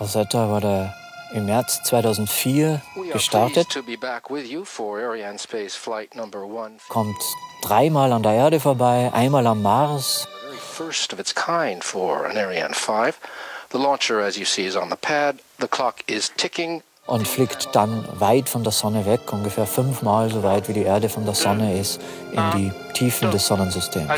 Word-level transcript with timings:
Rosetta 0.00 0.48
wurde 0.48 0.94
im 1.32 1.46
März 1.46 1.82
2004 1.82 2.80
gestartet. 3.12 3.66
Kommt 6.88 7.22
dreimal 7.62 8.12
an 8.12 8.22
der 8.22 8.32
Erde 8.32 8.60
vorbei, 8.60 9.10
einmal 9.12 9.46
am 9.46 9.62
Mars. 9.62 10.26
First 10.58 11.12
of 11.12 11.18
its 11.18 11.34
kind 11.34 11.82
for 11.82 12.26
an 12.26 12.36
Ariane 12.36 12.74
5. 12.74 13.18
The 13.70 13.78
launcher, 13.78 14.20
as 14.20 14.36
you 14.36 14.44
see, 14.44 14.64
is 14.64 14.76
on 14.76 14.90
the 14.90 14.96
pad. 14.96 15.40
The 15.58 15.68
clock 15.68 15.96
is 16.06 16.32
ticking 16.36 16.82
und 17.08 17.26
fliegt 17.26 17.74
dann 17.74 18.06
weit 18.20 18.48
von 18.48 18.62
der 18.62 18.72
Sonne 18.72 19.06
weg, 19.06 19.32
ungefähr 19.32 19.66
fünfmal 19.66 20.30
so 20.30 20.42
weit 20.42 20.68
wie 20.68 20.74
die 20.74 20.82
Erde 20.82 21.08
von 21.08 21.24
der 21.24 21.34
Sonne 21.34 21.78
ist, 21.78 22.00
in 22.32 22.50
die 22.52 22.72
Tiefen 22.92 23.30
des 23.30 23.46
Sonnensystems. 23.46 24.08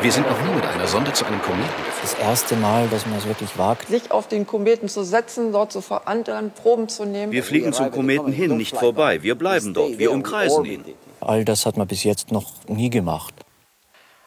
Wir 0.00 0.12
sind 0.12 0.28
noch 0.28 0.40
nie 0.42 0.54
mit 0.54 0.64
einer 0.64 0.86
Sonde 0.86 1.12
zu 1.12 1.24
einem 1.24 1.42
Kometen 1.42 1.66
geflogen. 1.66 2.00
Das 2.02 2.14
erste 2.14 2.54
Mal, 2.54 2.86
dass 2.86 3.04
man 3.04 3.18
es 3.18 3.26
wirklich 3.26 3.58
wagt. 3.58 3.88
Sich 3.88 4.12
auf 4.12 4.28
den 4.28 4.46
Kometen 4.46 4.88
zu 4.88 5.02
setzen, 5.02 5.50
dort 5.50 5.72
zu 5.72 5.80
verankern, 5.80 6.52
Proben 6.52 6.88
zu 6.88 7.04
nehmen. 7.04 7.32
Wir 7.32 7.42
fliegen 7.42 7.72
zum 7.72 7.90
Kometen 7.90 8.30
hin, 8.30 8.56
nicht 8.56 8.76
vorbei. 8.76 9.24
Wir 9.24 9.34
bleiben 9.34 9.74
dort. 9.74 9.98
Wir 9.98 10.12
umkreisen 10.12 10.64
ihn. 10.64 10.84
All 11.20 11.44
das 11.44 11.66
hat 11.66 11.76
man 11.76 11.88
bis 11.88 12.04
jetzt 12.04 12.30
noch 12.30 12.52
nie 12.68 12.90
gemacht. 12.90 13.34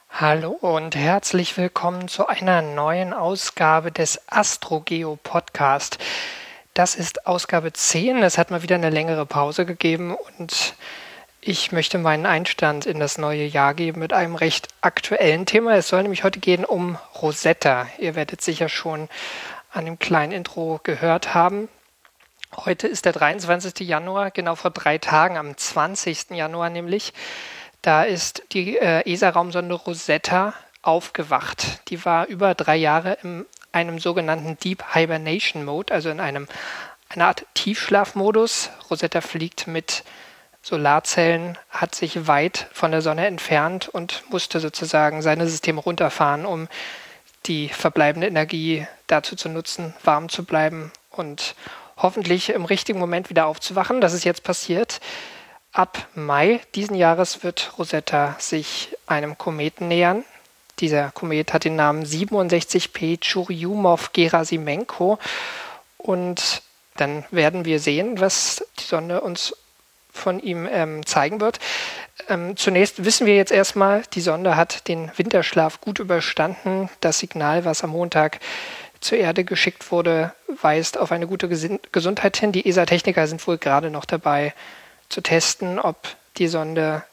Hallo 0.10 0.50
und 0.50 0.98
herzlich 0.98 1.56
willkommen 1.56 2.10
zu 2.10 2.28
einer 2.28 2.62
neuen 2.62 3.14
Ausgabe 3.14 3.94
des 3.94 4.20
AstroGeo 4.28 5.20
Podcast. 5.24 6.00
Das 6.74 6.96
ist 6.96 7.26
Ausgabe 7.26 7.72
10. 7.72 8.18
Es 8.24 8.38
hat 8.38 8.52
mal 8.52 8.62
wieder 8.62 8.76
eine 8.76 8.90
längere 8.90 9.26
Pause 9.26 9.66
gegeben 9.66 10.18
und 10.38 10.76
ich 11.44 11.72
möchte 11.72 11.98
meinen 11.98 12.28
Einstand 12.28 12.86
in 12.86 13.00
das 13.00 13.18
neue 13.18 13.46
Jahr 13.46 13.74
geben 13.74 14.00
mit 14.00 14.14
einem 14.14 14.36
recht 14.36 14.68
aktuellen 14.82 15.48
Thema. 15.48 15.76
Es 15.76 15.88
soll 15.88 16.04
nämlich 16.04 16.24
heute 16.24 16.40
gehen 16.40 16.64
um 16.64 17.00
Rosetta. 17.20 17.88
Ihr 17.98 18.14
werdet 18.14 18.42
sicher 18.42 18.70
schon 18.70 19.10
an 19.72 19.86
dem 19.86 19.98
kleinen 19.98 20.32
Intro 20.32 20.80
gehört 20.84 21.34
haben. 21.34 21.68
Heute 22.56 22.88
ist 22.88 23.06
der 23.06 23.14
23. 23.14 23.88
Januar, 23.88 24.30
genau 24.30 24.54
vor 24.54 24.70
drei 24.70 25.00
Tagen, 25.00 25.38
am 25.38 25.58
20. 25.58 26.32
Januar 26.32 26.70
nämlich. 26.70 27.12
Da 27.82 28.04
ist 28.04 28.44
die 28.52 28.78
äh, 28.78 29.02
ESA-Raumsonde 29.12 29.74
Rosetta 29.74 30.54
aufgewacht. 30.84 31.90
Die 31.90 32.06
war 32.06 32.28
über 32.28 32.54
drei 32.54 32.76
Jahre 32.76 33.18
in 33.24 33.48
einem 33.72 33.98
sogenannten 33.98 34.60
Deep 34.60 34.94
Hibernation 34.94 35.66
Mode, 35.66 35.92
also 35.92 36.10
in 36.10 36.20
einem 36.20 36.48
einer 37.10 37.28
Art 37.28 37.46
Tiefschlafmodus. 37.56 38.70
Rosetta 38.92 39.22
fliegt 39.22 39.66
mit 39.66 40.04
Solarzellen, 40.62 41.58
hat 41.70 41.96
sich 41.96 42.28
weit 42.28 42.68
von 42.72 42.92
der 42.92 43.02
Sonne 43.02 43.26
entfernt 43.26 43.90
und 43.90 44.24
musste 44.30 44.60
sozusagen 44.60 45.22
seine 45.22 45.48
Systeme 45.48 45.82
runterfahren, 45.82 46.46
um 46.46 46.68
die 47.48 47.70
verbleibende 47.70 48.28
Energie 48.28 48.86
dazu 49.08 49.36
zu 49.36 49.50
nutzen, 49.50 49.96
warm 50.04 50.30
zu 50.30 50.46
bleiben 50.46 50.92
und 51.10 51.56
hoffentlich 51.98 52.50
im 52.50 52.66
richtigen 52.66 53.00
Moment 53.00 53.30
wieder 53.30 53.48
aufzuwachen. 53.48 54.02
Das 54.02 54.14
ist 54.14 54.24
jetzt 54.24 54.44
passiert. 54.44 55.02
Ab 55.72 56.08
Mai 56.16 56.60
diesen 56.76 56.96
Jahres 56.96 57.44
wird 57.44 57.78
Rosetta 57.78 58.36
sich 58.40 58.96
einem 59.08 59.38
Kometen 59.38 59.88
nähern. 59.88 60.26
Dieser 60.80 61.12
Komet 61.12 61.54
hat 61.54 61.64
den 61.64 61.76
Namen 61.76 62.04
67P 62.04 63.20
Churyumov-Gerasimenko 63.22 65.20
und 65.98 66.62
dann 66.98 67.24
werden 67.32 67.66
wir 67.66 67.80
sehen, 67.80 68.20
was 68.20 68.66
die 68.80 68.84
Sonne 68.84 69.22
uns 69.22 69.56
von 70.12 70.40
ihm 70.40 70.68
ähm, 70.72 71.06
zeigen 71.06 71.42
wird. 71.42 71.60
Ähm, 72.30 72.58
zunächst 72.58 73.04
wissen 73.06 73.26
wir 73.26 73.36
jetzt 73.36 73.52
erstmal, 73.52 74.04
die 74.14 74.22
Sonde 74.22 74.56
hat 74.56 74.88
den 74.88 75.12
Winterschlaf 75.16 75.82
gut 75.82 76.00
überstanden. 76.00 76.90
Das 77.00 77.20
Signal, 77.20 77.66
was 77.66 77.84
am 77.84 77.92
Montag 77.92 78.40
zur 79.00 79.18
Erde 79.18 79.44
geschickt 79.44 79.92
wurde, 79.92 80.34
weist 80.62 80.98
auf 80.98 81.12
eine 81.12 81.28
gute 81.28 81.48
Gesundheit 81.48 82.38
hin. 82.38 82.52
Die 82.52 82.68
ESA-Techniker 82.68 83.28
sind 83.28 83.46
wohl 83.48 83.58
gerade 83.58 83.90
noch 83.90 84.06
dabei 84.06 84.54
zu 85.10 85.22
testen, 85.22 85.80
ob 85.80 85.98
die 86.38 86.48
Sonde 86.48 87.04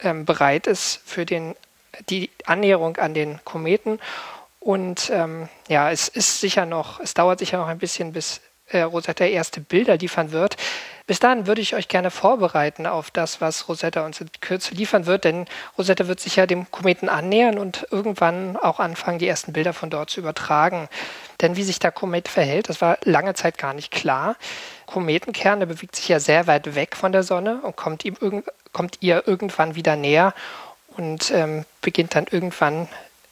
ähm, 0.00 0.24
bereit 0.24 0.66
ist 0.66 1.00
für 1.04 1.24
den, 1.24 1.56
die 2.10 2.30
Annäherung 2.44 2.98
an 2.98 3.14
den 3.14 3.40
Kometen. 3.44 3.98
Und 4.60 5.10
ähm, 5.10 5.48
ja, 5.68 5.90
es 5.90 6.08
ist 6.08 6.40
sicher 6.40 6.66
noch, 6.66 7.00
es 7.00 7.14
dauert 7.14 7.38
sicher 7.38 7.58
noch 7.58 7.68
ein 7.68 7.78
bisschen, 7.78 8.12
bis 8.12 8.40
äh, 8.68 8.80
Rosetta 8.80 9.24
erste 9.24 9.60
Bilder 9.60 9.96
liefern 9.96 10.32
wird. 10.32 10.56
Bis 11.06 11.20
dahin 11.20 11.46
würde 11.46 11.60
ich 11.60 11.76
euch 11.76 11.86
gerne 11.86 12.10
vorbereiten 12.10 12.84
auf 12.84 13.12
das, 13.12 13.40
was 13.40 13.68
Rosetta 13.68 14.04
uns 14.04 14.20
in 14.20 14.28
Kürze 14.40 14.74
liefern 14.74 15.06
wird, 15.06 15.22
denn 15.22 15.46
Rosetta 15.78 16.08
wird 16.08 16.18
sich 16.18 16.34
ja 16.34 16.46
dem 16.46 16.68
Kometen 16.72 17.08
annähern 17.08 17.58
und 17.58 17.86
irgendwann 17.92 18.56
auch 18.56 18.80
anfangen, 18.80 19.20
die 19.20 19.28
ersten 19.28 19.52
Bilder 19.52 19.72
von 19.72 19.88
dort 19.88 20.10
zu 20.10 20.18
übertragen. 20.18 20.88
Denn 21.40 21.56
wie 21.56 21.62
sich 21.62 21.78
der 21.78 21.92
Komet 21.92 22.26
verhält, 22.26 22.68
das 22.68 22.80
war 22.80 22.98
lange 23.04 23.34
Zeit 23.34 23.56
gar 23.56 23.72
nicht 23.72 23.92
klar. 23.92 24.34
Kometenkern, 24.86 25.60
der 25.60 25.66
bewegt 25.66 25.94
sich 25.94 26.08
ja 26.08 26.18
sehr 26.18 26.48
weit 26.48 26.74
weg 26.74 26.96
von 26.96 27.12
der 27.12 27.22
Sonne 27.22 27.60
und 27.62 27.76
kommt, 27.76 28.04
ihm 28.04 28.42
kommt 28.72 28.98
ihr 29.00 29.22
irgendwann 29.26 29.76
wieder 29.76 29.94
näher 29.94 30.34
und 30.96 31.30
ähm, 31.30 31.64
beginnt 31.82 32.16
dann 32.16 32.26
irgendwann 32.28 32.88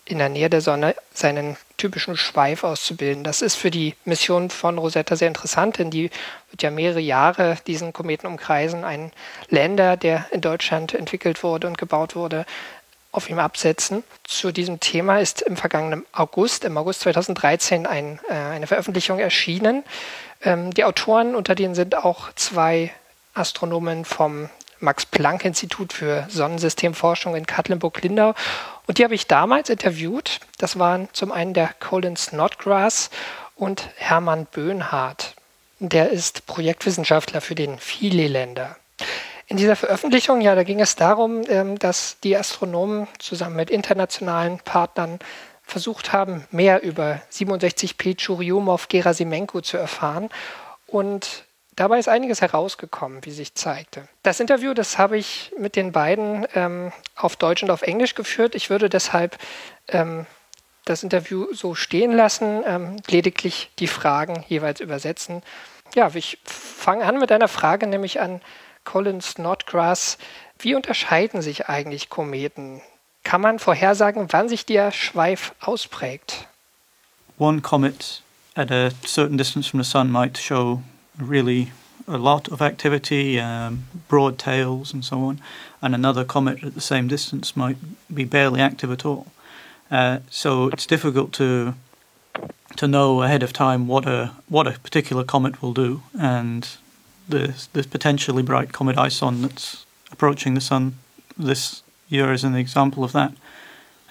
in 0.06 0.19
der 0.19 0.28
Nähe 0.28 0.50
der 0.50 0.60
Sonne 0.60 0.94
seinen 1.12 1.56
typischen 1.76 2.16
Schweif 2.16 2.62
auszubilden. 2.62 3.25
Das 3.25 3.42
ist 3.42 3.54
für 3.54 3.70
die 3.70 3.94
Mission 4.04 4.50
von 4.50 4.78
Rosetta 4.78 5.16
sehr 5.16 5.28
interessant, 5.28 5.78
denn 5.78 5.91
die 5.91 6.10
wird 6.50 6.62
ja 6.62 6.70
mehrere 6.70 7.00
Jahre 7.00 7.56
diesen 7.66 7.92
Kometen 7.92 8.26
umkreisen. 8.26 8.84
Ein 8.84 9.12
Länder, 9.48 9.97
der 9.97 10.26
in 10.31 10.41
Deutschland 10.41 10.94
entwickelt 10.94 11.43
wurde 11.43 11.66
und 11.66 11.78
gebaut 11.78 12.16
wurde, 12.16 12.44
auf 13.12 13.31
ihm 13.31 13.38
absetzen. 13.38 14.03
Zu 14.25 14.53
diesem 14.53 14.81
Thema 14.81 15.20
ist 15.20 15.43
im 15.43 15.56
vergangenen 15.56 16.04
August, 16.12 16.64
im 16.64 16.76
August 16.76 17.00
2013, 17.00 17.87
ein, 17.87 18.19
äh, 18.28 18.34
eine 18.34 18.66
Veröffentlichung 18.66 19.20
erschienen. 19.20 19.84
Ähm, 20.43 20.75
die 20.75 20.84
Autoren, 20.84 21.34
unter 21.34 21.54
denen 21.54 21.75
sind 21.75 21.97
auch 21.97 22.32
zwei 22.34 22.93
Astronomen 23.32 24.04
vom 24.04 24.50
Max-Planck-Institut 24.81 25.93
für 25.93 26.26
Sonnensystemforschung 26.28 27.37
in 27.37 27.47
Katlenburg-Lindau 27.47 28.34
und 28.87 28.99
die 28.99 29.05
habe 29.05 29.15
ich 29.15 29.27
damals 29.27 29.71
interviewt. 29.71 30.41
Das 30.59 30.78
waren 30.78 31.09
zum 31.12 31.33
einen 31.33 31.55
der 31.55 31.75
Colin 31.81 32.17
Snodgrass 32.17 33.11
und 33.56 33.89
Hermann 33.97 34.47
Böhnhardt. 34.47 35.34
Der 35.78 36.11
ist 36.11 36.47
Projektwissenschaftler 36.47 37.41
für 37.41 37.55
den 37.55 37.78
Philae-Länder. 37.78 38.77
In 39.47 39.56
dieser 39.56 39.77
Veröffentlichung, 39.77 40.41
ja, 40.41 40.55
da 40.55 40.62
ging 40.62 40.81
es 40.81 40.97
darum, 40.97 41.43
ähm, 41.49 41.78
dass 41.78 42.17
die 42.23 42.37
Astronomen 42.37 43.09
zusammen 43.19 43.56
mit 43.56 43.71
internationalen 43.71 44.59
Partnern 44.59 45.19
versucht 45.62 46.12
haben, 46.12 46.47
mehr 46.50 46.83
über 46.83 47.21
67P 47.31 48.17
Churyumov-Gerasimenko 48.17 49.61
zu 49.61 49.77
erfahren 49.77 50.31
und 50.87 51.44
Dabei 51.77 51.99
ist 51.99 52.09
einiges 52.09 52.41
herausgekommen, 52.41 53.25
wie 53.25 53.33
sich 53.33 53.55
zeigte. 53.55 54.07
Das 54.23 54.39
Interview, 54.39 54.75
das 54.75 54.97
habe 54.97 55.19
ich 55.19 55.53
mit 55.59 55.75
den 55.75 55.91
beiden 55.91 56.47
ähm, 56.55 56.93
auf 57.17 57.37
Deutsch 57.37 57.62
und 57.62 57.71
auf 57.71 57.83
Englisch 57.83 58.15
geführt. 58.15 58.55
Ich 58.55 58.71
würde 58.71 58.89
deshalb 58.89 59.39
ähm, 59.89 60.27
das 60.85 61.03
Interview 61.03 61.53
so 61.53 61.75
stehen 61.75 62.12
lassen, 62.12 62.62
ähm, 62.67 62.97
lediglich 63.09 63.71
die 63.79 63.89
Fragen 63.89 64.45
jeweils 64.49 64.81
übersetzen. 64.81 65.43
Ja, 65.95 66.11
ich 66.15 66.39
fange 66.45 67.05
an 67.05 67.19
mit 67.19 67.33
einer 67.33 67.49
Frage, 67.49 67.87
nämlich 67.87 68.21
an 68.21 68.41
Colin 68.85 69.21
Snodgrass. 69.21 70.19
Wie 70.59 70.75
unterscheiden 70.75 71.43
sich 71.43 71.69
eigentlich 71.69 72.09
Kometen? 72.09 72.83
Kann 73.25 73.41
man 73.41 73.59
vorhersagen, 73.59 74.29
wann 74.31 74.49
sich 74.49 74.67
der 74.67 74.93
Schweif 74.93 75.55
ausprägt? 75.61 76.47
One 77.39 77.62
comet 77.62 78.23
at 78.55 78.71
a 78.71 78.91
certain 79.05 79.39
distance 79.39 79.69
from 79.69 79.83
the 79.83 79.91
sun 79.91 80.11
might 80.11 80.39
show 80.39 80.83
really 81.19 81.72
a 82.06 82.19
lot 82.19 82.48
of 82.48 82.60
activity, 82.60 83.41
um, 83.41 83.84
broad 84.08 84.38
tails, 84.38 84.92
and 84.92 85.04
so 85.04 85.25
on, 85.25 85.41
and 85.80 85.94
another 85.94 86.25
comet 86.25 86.62
at 86.62 86.75
the 86.75 86.80
same 86.80 87.08
distance 87.08 87.56
might 87.56 87.76
be 88.12 88.25
barely 88.25 88.60
active 88.60 88.91
at 88.92 89.04
all. 89.04 89.26
Uh, 89.91 90.19
so 90.30 90.69
it's 90.69 90.87
difficult 90.87 91.32
to 91.32 91.75
to 92.76 92.88
know 92.88 93.22
ahead 93.22 93.43
of 93.43 93.52
time 93.52 93.87
what 93.87 94.06
a 94.06 94.32
what 94.49 94.66
a 94.66 94.72
particular 94.72 95.25
comet 95.25 95.62
will 95.62 95.72
do, 95.72 96.02
and 96.19 96.76
the 97.28 97.55
this 97.72 97.87
potentially 97.87 98.43
bright 98.43 98.72
comet 98.72 98.99
Ison 98.99 99.43
that's 99.43 99.87
approaching 100.10 100.55
the 100.55 100.60
sun 100.60 100.94
this 101.38 101.82
year 102.08 102.32
is 102.32 102.44
an 102.44 102.55
example 102.55 103.05
of 103.05 103.12
that. 103.12 103.32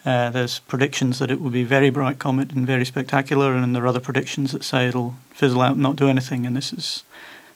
Uh, 0.05 0.29
there's 0.29 0.59
predictions 0.59 1.19
that 1.19 1.31
it 1.31 1.39
will 1.39 1.50
be 1.50 1.63
very 1.63 1.89
bright 1.89 2.19
comet 2.19 2.51
and 2.51 2.67
very 2.67 2.85
spectacular, 2.85 3.53
and 3.53 3.73
there 3.73 3.83
are 3.83 3.88
other 3.88 4.01
predictions 4.01 4.51
that 4.51 4.63
say 4.63 4.88
it'll 4.88 5.15
fizzle 5.33 5.61
out 5.61 5.73
and 5.73 5.81
not 5.81 5.95
do 5.95 6.09
anything, 6.09 6.45
and 6.45 6.57
this 6.57 6.73
is 6.73 7.03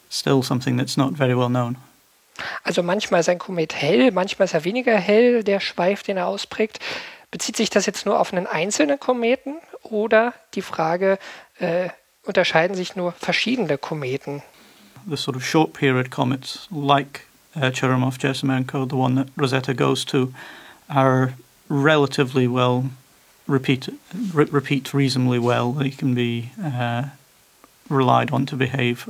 still 0.08 0.42
something 0.42 0.76
that's 0.76 0.96
not 0.96 1.12
very 1.12 1.34
well 1.34 1.50
known. 1.50 1.76
Also 2.64 2.82
manchmal 2.82 3.20
ist 3.20 3.28
ein 3.28 3.38
Komet 3.38 3.74
hell, 3.74 4.10
manchmal 4.12 4.44
ist 4.46 4.54
er 4.54 4.64
weniger 4.64 4.96
hell, 4.96 5.42
der 5.42 5.60
Schweif, 5.60 6.02
den 6.02 6.16
er 6.16 6.28
ausprägt. 6.28 6.78
Bezieht 7.30 7.56
sich 7.56 7.68
das 7.68 7.84
jetzt 7.84 8.06
nur 8.06 8.18
auf 8.18 8.32
einen 8.32 8.46
einzelnen 8.46 8.98
Kometen 8.98 9.56
oder 9.82 10.32
die 10.54 10.62
Frage, 10.62 11.18
äh, 11.58 11.90
unterscheiden 12.22 12.74
sich 12.74 12.96
nur 12.96 13.12
verschiedene 13.12 13.76
Kometen? 13.76 14.42
The 15.08 15.16
sort 15.16 15.36
of 15.36 15.44
short 15.44 15.72
period 15.72 16.10
comets 16.10 16.68
like 16.70 17.26
uh, 17.56 17.70
Churyumov-Gerasimenko, 17.70 18.88
the 18.88 18.96
one 18.96 19.16
that 19.16 19.28
Rosetta 19.36 19.74
goes 19.74 20.04
to, 20.06 20.32
are 20.88 21.34
relatively 21.68 22.48
well 22.48 22.90
repeat 23.46 23.88
re- 24.32 24.44
repeat 24.50 24.92
reasonably 24.94 25.38
well. 25.38 25.72
They 25.72 25.90
can 25.90 26.14
be 26.14 26.50
uh, 26.62 27.04
relied 27.88 28.30
on 28.30 28.46
to 28.46 28.56
behave 28.56 29.08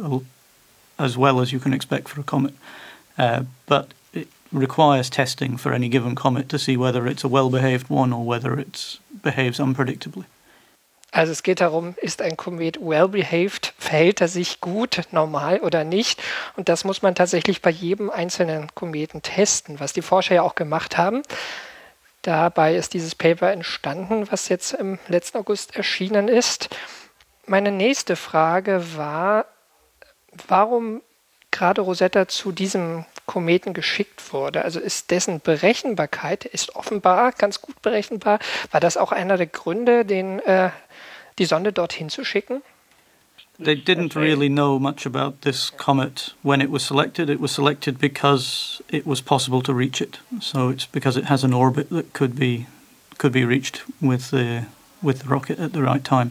as 0.98 1.16
well 1.16 1.40
as 1.40 1.52
you 1.52 1.60
can 1.60 1.72
expect 1.72 2.08
for 2.08 2.20
a 2.20 2.24
comet. 2.24 2.54
Uh, 3.16 3.44
but 3.66 3.88
it 4.12 4.28
requires 4.52 5.10
testing 5.10 5.56
for 5.56 5.72
any 5.72 5.88
given 5.88 6.14
comet 6.14 6.48
to 6.48 6.58
see 6.58 6.76
whether 6.76 7.06
it's 7.06 7.24
a 7.24 7.28
well 7.28 7.50
behaved 7.50 7.90
one 7.90 8.12
or 8.12 8.24
whether 8.24 8.58
it 8.58 8.98
behaves 9.22 9.58
unpredictably. 9.58 10.24
Also 11.10 11.32
es 11.32 11.42
geht 11.42 11.62
darum, 11.62 11.94
ist 12.02 12.20
ein 12.20 12.36
Komet 12.36 12.78
well 12.82 13.08
behaved, 13.08 13.72
verhält 13.78 14.20
er 14.20 14.28
sich 14.28 14.60
gut, 14.60 15.00
normal 15.10 15.58
oder 15.60 15.82
nicht? 15.82 16.20
Und 16.56 16.68
das 16.68 16.84
muss 16.84 17.00
man 17.00 17.14
tatsächlich 17.14 17.62
bei 17.62 17.70
jedem 17.70 18.10
einzelnen 18.10 18.68
Kometen 18.74 19.22
testen, 19.22 19.80
was 19.80 19.94
die 19.94 20.02
Forscher 20.02 20.34
ja 20.34 20.42
auch 20.42 20.54
gemacht 20.54 20.98
haben. 20.98 21.22
Dabei 22.22 22.74
ist 22.74 22.94
dieses 22.94 23.14
Paper 23.14 23.52
entstanden, 23.52 24.30
was 24.30 24.48
jetzt 24.48 24.72
im 24.72 24.98
letzten 25.08 25.38
August 25.38 25.76
erschienen 25.76 26.28
ist. 26.28 26.68
Meine 27.46 27.70
nächste 27.70 28.16
Frage 28.16 28.96
war, 28.96 29.46
warum 30.48 31.02
gerade 31.50 31.80
Rosetta 31.80 32.28
zu 32.28 32.52
diesem 32.52 33.06
Kometen 33.26 33.74
geschickt 33.74 34.32
wurde. 34.32 34.64
Also 34.64 34.80
ist 34.80 35.10
dessen 35.10 35.40
Berechenbarkeit 35.40 36.44
ist 36.44 36.74
offenbar 36.76 37.32
ganz 37.32 37.60
gut 37.60 37.80
berechenbar. 37.82 38.38
War 38.70 38.80
das 38.80 38.96
auch 38.96 39.12
einer 39.12 39.36
der 39.36 39.46
Gründe, 39.46 40.04
den, 40.04 40.40
äh, 40.40 40.70
die 41.38 41.44
Sonde 41.44 41.72
dorthin 41.72 42.10
zu 42.10 42.24
schicken? 42.24 42.62
They 43.60 43.74
didn't 43.74 44.14
really 44.14 44.48
know 44.48 44.78
much 44.78 45.04
about 45.04 45.42
this 45.42 45.70
comet 45.70 46.32
when 46.42 46.60
it 46.60 46.70
was 46.70 46.84
selected. 46.84 47.28
It 47.28 47.40
was 47.40 47.50
selected 47.50 47.98
because 47.98 48.80
it 48.88 49.04
was 49.04 49.20
possible 49.20 49.62
to 49.62 49.74
reach 49.74 50.00
it. 50.00 50.18
So 50.40 50.68
it's 50.68 50.86
because 50.86 51.16
it 51.16 51.24
has 51.24 51.42
an 51.42 51.52
orbit 51.52 51.90
that 51.90 52.12
could 52.12 52.36
be 52.36 52.66
could 53.18 53.32
be 53.32 53.44
reached 53.44 53.82
with 54.00 54.30
the 54.30 54.66
with 55.02 55.20
the 55.20 55.28
rocket 55.28 55.58
at 55.58 55.72
the 55.72 55.82
right 55.82 56.04
time. 56.04 56.30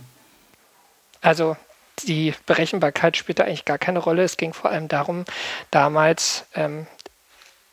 Also 1.21 1.57
die 2.05 2.33
Berechenbarkeit 2.45 3.17
spielte 3.17 3.43
eigentlich 3.43 3.65
gar 3.65 3.77
keine 3.77 3.99
Rolle. 3.99 4.23
Es 4.23 4.37
ging 4.37 4.53
vor 4.53 4.71
allem 4.71 4.87
darum, 4.87 5.25
damals 5.71 6.45
ähm, 6.55 6.87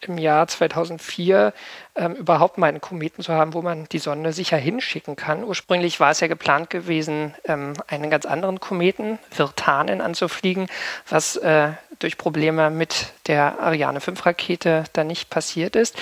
im 0.08 0.18
Jahr 0.18 0.46
2004 0.46 1.52
ähm, 1.96 2.14
überhaupt 2.14 2.58
mal 2.58 2.68
einen 2.68 2.80
Kometen 2.80 3.22
zu 3.22 3.32
haben, 3.32 3.54
wo 3.54 3.62
man 3.62 3.86
die 3.90 3.98
Sonne 3.98 4.32
sicher 4.32 4.56
hinschicken 4.56 5.16
kann. 5.16 5.44
Ursprünglich 5.44 6.00
war 6.00 6.10
es 6.10 6.20
ja 6.20 6.26
geplant 6.26 6.70
gewesen, 6.70 7.34
ähm, 7.44 7.74
einen 7.86 8.10
ganz 8.10 8.26
anderen 8.26 8.60
Kometen, 8.60 9.18
Virtanen, 9.34 10.00
anzufliegen, 10.00 10.68
was 11.08 11.36
äh, 11.36 11.70
durch 11.98 12.18
Probleme 12.18 12.70
mit 12.70 13.12
der 13.26 13.60
Ariane 13.60 14.00
5 14.00 14.26
Rakete 14.26 14.84
dann 14.92 15.06
nicht 15.06 15.30
passiert 15.30 15.76
ist. 15.76 15.96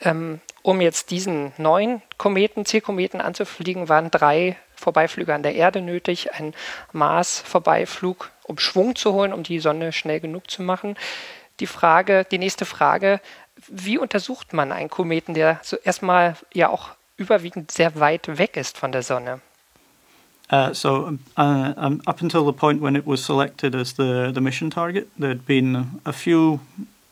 Ähm, 0.00 0.40
um 0.62 0.80
jetzt 0.80 1.10
diesen 1.10 1.52
neuen 1.56 2.02
Kometen, 2.18 2.66
C-Kometen 2.66 3.20
anzufliegen, 3.20 3.88
waren 3.88 4.10
drei 4.10 4.56
Vorbeiflüge 4.74 5.34
an 5.34 5.42
der 5.42 5.54
Erde 5.54 5.80
nötig, 5.80 6.34
ein 6.34 6.54
Mars-Vorbeiflug, 6.92 8.30
um 8.44 8.58
Schwung 8.58 8.94
zu 8.94 9.12
holen, 9.12 9.32
um 9.32 9.42
die 9.42 9.60
Sonne 9.60 9.92
schnell 9.92 10.20
genug 10.20 10.50
zu 10.50 10.62
machen. 10.62 10.96
Die 11.60 11.66
Frage, 11.66 12.24
die 12.30 12.38
nächste 12.38 12.64
Frage, 12.64 13.20
wie 13.66 13.98
untersucht 13.98 14.52
man 14.52 14.72
einen 14.72 14.90
Kometen, 14.90 15.34
der 15.34 15.60
so 15.62 15.76
erstmal 15.76 16.36
ja 16.54 16.68
auch 16.68 16.90
überwiegend 17.16 17.70
sehr 17.70 17.98
weit 17.98 18.38
weg 18.38 18.56
ist 18.56 18.78
von 18.78 18.92
der 18.92 19.02
Sonne? 19.02 19.40
Uh, 20.50 20.72
so 20.72 21.18
uh, 21.36 21.74
um, 21.76 22.00
up 22.06 22.22
until 22.22 22.42
the 22.42 22.54
point 22.54 22.80
when 22.80 22.96
it 22.96 23.06
was 23.06 23.22
selected 23.22 23.74
as 23.74 23.92
the, 23.92 24.32
the 24.32 24.40
mission 24.40 24.70
target, 24.70 25.06
there'd 25.18 25.44
been 25.44 26.00
a 26.06 26.12
few 26.12 26.60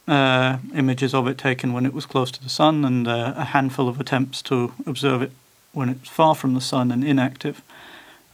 uh, 0.09 0.57
images 0.75 1.13
of 1.13 1.29
it 1.29 1.37
taken 1.37 1.75
when 1.75 1.85
it 1.85 1.93
was 1.93 2.07
close 2.07 2.31
to 2.31 2.43
the 2.43 2.49
sun 2.49 2.83
and 2.83 3.07
uh, 3.07 3.35
a 3.37 3.45
handful 3.45 3.89
of 3.89 4.01
attempts 4.01 4.41
to 4.41 4.73
observe 4.87 5.21
it 5.21 5.33
when 5.73 5.91
it's 5.91 6.09
far 6.09 6.35
from 6.35 6.55
the 6.55 6.63
sun 6.63 6.91
and 6.91 7.05
inactive. 7.05 7.61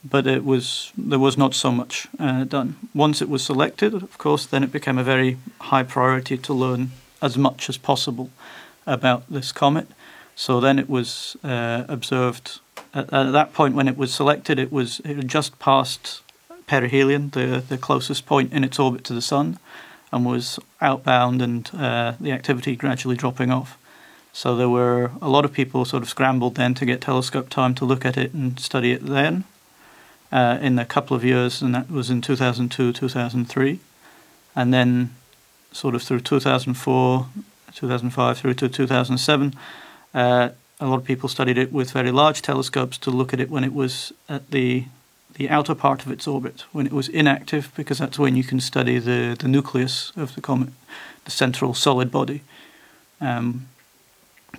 But 0.04 0.26
it 0.26 0.44
was 0.44 0.92
there 0.96 1.18
was 1.18 1.36
not 1.36 1.54
so 1.54 1.72
much 1.72 2.06
uh, 2.20 2.44
done. 2.44 2.76
Once 2.94 3.20
it 3.20 3.28
was 3.28 3.42
selected, 3.44 3.94
of 3.94 4.18
course, 4.18 4.46
then 4.46 4.62
it 4.62 4.70
became 4.70 4.98
a 4.98 5.04
very 5.04 5.36
high 5.60 5.84
priority 5.84 6.38
to 6.38 6.52
learn 6.52 6.90
as 7.22 7.38
much 7.38 7.68
as 7.68 7.78
possible 7.78 8.30
about 8.86 9.22
this 9.30 9.52
comet. 9.52 9.88
So 10.34 10.60
then 10.60 10.78
it 10.78 10.90
was 10.90 11.36
uh, 11.44 11.84
observed 11.88 12.60
at, 12.92 13.12
at, 13.12 13.32
that 13.32 13.52
point 13.52 13.74
when 13.74 13.88
it 13.88 13.96
was 13.96 14.12
selected. 14.12 14.58
It 14.58 14.72
was 14.72 15.00
it 15.00 15.16
had 15.16 15.28
just 15.28 15.58
passed 15.58 16.22
perihelion, 16.66 17.30
the 17.30 17.62
the 17.66 17.78
closest 17.78 18.26
point 18.26 18.52
in 18.52 18.64
its 18.64 18.78
orbit 18.78 19.04
to 19.04 19.14
the 19.14 19.22
sun, 19.22 19.58
and 20.10 20.26
was 20.26 20.58
outbound, 20.80 21.40
and 21.40 21.70
uh, 21.74 22.14
the 22.20 22.32
activity 22.32 22.76
gradually 22.76 23.16
dropping 23.16 23.50
off. 23.50 23.78
So 24.32 24.56
there 24.56 24.68
were 24.68 25.10
a 25.20 25.28
lot 25.28 25.44
of 25.44 25.52
people 25.52 25.84
sort 25.84 26.02
of 26.02 26.08
scrambled 26.08 26.54
then 26.54 26.74
to 26.74 26.86
get 26.86 27.02
telescope 27.02 27.50
time 27.50 27.74
to 27.76 27.84
look 27.84 28.06
at 28.06 28.16
it 28.16 28.32
and 28.32 28.58
study 28.58 28.92
it 28.92 29.04
then. 29.04 29.44
Uh, 30.32 30.56
in 30.62 30.78
a 30.78 30.86
couple 30.86 31.14
of 31.14 31.22
years, 31.22 31.60
and 31.60 31.74
that 31.74 31.90
was 31.90 32.08
in 32.08 32.22
2002, 32.22 32.94
2003, 32.94 33.80
and 34.56 34.72
then 34.72 35.14
sort 35.72 35.94
of 35.94 36.02
through 36.02 36.20
2004, 36.20 37.26
2005 37.74 38.38
through 38.38 38.54
to 38.54 38.68
2007. 38.68 39.54
Uh, 40.14 40.50
a 40.80 40.86
lot 40.86 40.96
of 40.96 41.04
people 41.04 41.28
studied 41.28 41.58
it 41.58 41.72
with 41.72 41.92
very 41.92 42.10
large 42.10 42.42
telescopes 42.42 42.98
to 42.98 43.10
look 43.10 43.32
at 43.32 43.40
it 43.40 43.50
when 43.50 43.64
it 43.64 43.72
was 43.72 44.12
at 44.28 44.50
the 44.50 44.84
the 45.34 45.48
outer 45.48 45.74
part 45.74 46.04
of 46.04 46.12
its 46.12 46.26
orbit, 46.26 46.64
when 46.72 46.86
it 46.86 46.92
was 46.92 47.08
inactive, 47.08 47.72
because 47.74 47.98
that's 47.98 48.18
when 48.18 48.36
you 48.36 48.44
can 48.44 48.60
study 48.60 48.98
the, 48.98 49.34
the 49.38 49.48
nucleus 49.48 50.12
of 50.14 50.34
the 50.34 50.42
comet, 50.42 50.68
the 51.24 51.30
central 51.30 51.72
solid 51.72 52.10
body. 52.10 52.42
Um, 53.20 53.66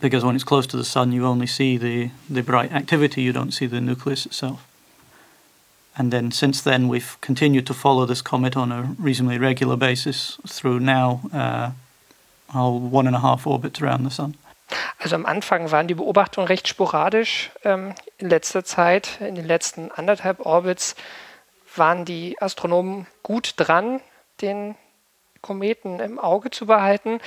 because 0.02 0.26
when 0.26 0.36
it's 0.36 0.44
close 0.44 0.66
to 0.68 0.78
the 0.78 0.84
sun, 0.84 1.12
you 1.12 1.26
only 1.26 1.46
see 1.46 1.78
the, 1.78 2.10
the 2.28 2.42
bright 2.42 2.72
activity, 2.72 3.22
you 3.22 3.32
don't 3.32 3.52
see 3.52 3.68
the 3.68 3.80
nucleus 3.80 4.26
itself. 4.26 4.68
And 5.96 6.12
then 6.12 6.32
since 6.32 6.64
then, 6.64 6.90
we've 6.90 7.18
continued 7.22 7.66
to 7.68 7.74
follow 7.74 8.06
this 8.06 8.24
comet 8.24 8.58
on 8.58 8.72
a 8.72 8.96
reasonably 9.00 9.38
regular 9.38 9.78
basis 9.78 10.40
through 10.48 10.80
now 10.80 11.22
uh, 11.32 11.72
one 12.52 13.08
and 13.08 13.16
a 13.16 13.20
half 13.20 13.46
orbits 13.46 13.82
around 13.82 14.04
the 14.04 14.10
sun. 14.10 14.36
Also 15.00 15.16
am 15.16 15.26
Anfang 15.26 15.70
waren 15.72 15.88
die 15.88 15.94
Beobachtungen 15.94 16.48
recht 16.48 16.68
sporadisch. 16.68 17.52
Ähm, 17.64 17.94
in 18.18 18.30
letzter 18.30 18.64
Zeit, 18.64 19.20
in 19.22 19.36
den 19.36 19.46
letzten 19.46 19.92
anderthalb 19.92 20.40
Orbits, 20.46 20.96
waren 21.76 22.06
die 22.06 22.42
Astronomen 22.42 23.08
gut 23.22 23.54
dran, 23.58 24.02
den 24.42 24.76
Kometen 25.42 26.00
im 26.00 26.20
Auge 26.20 26.50
zu 26.50 26.66
behalten. 26.66 27.20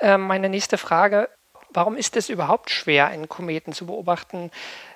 Ähm, 0.00 0.22
meine 0.22 0.48
nächste 0.48 0.76
Frage, 0.76 1.28
warum 1.70 1.96
ist 1.96 2.16
es 2.16 2.28
überhaupt 2.28 2.70
schwer, 2.70 3.06
einen 3.06 3.28
Kometen 3.28 3.72
zu 3.72 3.86
beobachten, 3.86 4.50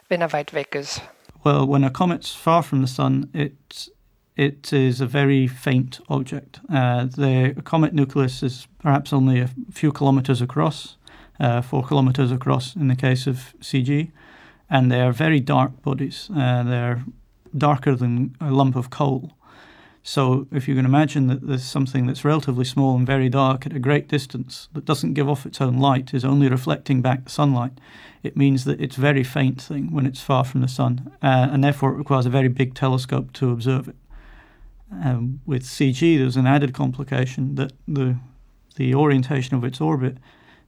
wenn 0.09 0.21
er 0.21 0.33
weit 0.33 0.53
weg 0.53 0.75
ist? 0.75 1.01
Well, 1.47 1.65
when 1.65 1.85
a 1.85 1.91
comet's 1.91 2.35
far 2.35 2.61
from 2.61 2.83
the 2.83 2.89
sun, 2.89 3.31
it 3.33 3.89
it 4.37 4.73
is 4.73 5.01
a 5.01 5.07
very 5.07 5.47
faint 5.47 6.01
object. 6.09 6.59
Uh, 6.69 7.05
the 7.05 7.63
comet 7.63 7.95
nucleus 7.95 8.43
is 8.43 8.67
perhaps 8.81 9.13
only 9.13 9.39
a 9.39 9.51
few 9.71 9.93
kilometers 9.93 10.43
across, 10.43 10.97
uh, 11.39 11.63
four 11.63 11.85
kilometers 11.85 12.33
across 12.33 12.75
in 12.75 12.89
the 12.89 12.97
case 12.97 13.29
of 13.29 13.55
CG, 13.61 14.11
and 14.69 14.91
they 14.91 15.01
are 15.01 15.13
very 15.13 15.39
dark 15.39 15.83
bodies. 15.83 16.29
Uh, 16.37 16.65
they're 16.65 17.05
darker 17.57 17.95
than 17.95 18.35
a 18.41 18.51
lump 18.51 18.75
of 18.75 18.91
coal. 18.91 19.31
So 20.07 20.47
if 20.53 20.69
you 20.69 20.77
can 20.77 20.85
imagine 20.85 21.27
that 21.27 21.45
there's 21.45 21.65
something 21.65 22.07
that's 22.07 22.25
relatively 22.25 22.65
small 22.65 22.97
and 22.97 23.05
very 23.05 23.29
dark 23.29 23.67
at 23.67 23.75
a 23.75 23.81
great 23.81 24.07
distance 24.07 24.69
that 24.73 24.85
doesn't 24.85 25.15
give 25.15 25.29
off 25.29 25.45
its 25.45 25.61
own 25.61 25.79
light, 25.79 26.15
is 26.15 26.25
only 26.25 26.49
reflecting 26.49 27.03
back 27.03 27.25
the 27.25 27.31
sunlight, 27.31 27.73
it 28.23 28.37
means 28.37 28.67
that 28.67 28.81
it's 28.81 28.97
a 28.97 29.01
very 29.01 29.25
faint 29.25 29.61
thing 29.61 29.91
when 29.91 30.07
it's 30.07 30.21
far 30.21 30.45
from 30.45 30.61
the 30.61 30.69
sun, 30.69 31.11
uh, 31.25 31.49
and 31.51 31.65
therefore 31.65 31.91
it 31.91 31.97
requires 31.97 32.25
a 32.25 32.31
very 32.31 32.47
big 32.47 32.73
telescope 32.73 33.33
to 33.33 33.51
observe 33.51 33.89
it. 33.89 33.97
Um, 34.93 35.41
with 35.45 35.65
CG, 35.65 36.19
there's 36.19 36.37
an 36.37 36.47
added 36.47 36.73
complication 36.73 37.57
that 37.57 37.73
the 37.89 38.17
the 38.77 38.95
orientation 38.95 39.57
of 39.57 39.65
its 39.65 39.81
orbit 39.81 40.19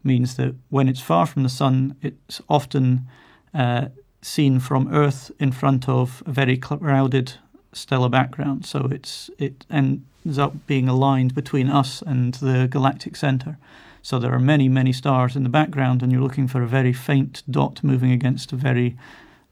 means 0.03 0.35
that 0.35 0.57
when 0.69 0.89
it's 0.89 1.01
far 1.01 1.27
from 1.27 1.45
the 1.45 1.49
sun, 1.49 1.95
it's 2.03 2.41
often 2.49 3.07
uh, 3.55 3.87
seen 4.21 4.59
from 4.59 4.93
Earth 4.93 5.31
in 5.39 5.53
front 5.53 5.89
of 5.89 6.25
a 6.27 6.33
very 6.33 6.57
crowded 6.57 7.35
stellar 7.73 8.09
background, 8.09 8.67
so 8.67 8.89
it's 8.91 9.31
it 9.39 9.67
ends 9.71 10.39
up 10.39 10.53
being 10.67 10.89
aligned 10.89 11.35
between 11.35 11.69
us 11.69 12.03
and 12.03 12.35
the 12.35 12.69
galactic 12.71 13.17
center. 13.17 13.59
So 14.03 14.19
there 14.19 14.33
are 14.33 14.41
many, 14.41 14.69
many 14.69 14.93
stars 14.93 15.37
in 15.37 15.43
the 15.43 15.51
background, 15.51 16.03
and 16.03 16.13
you're 16.13 16.23
looking 16.23 16.49
for 16.49 16.63
a 16.63 16.67
very 16.67 16.93
faint 16.93 17.43
dot 17.51 17.83
moving 17.83 18.13
against 18.13 18.53
a 18.53 18.57
very 18.57 18.97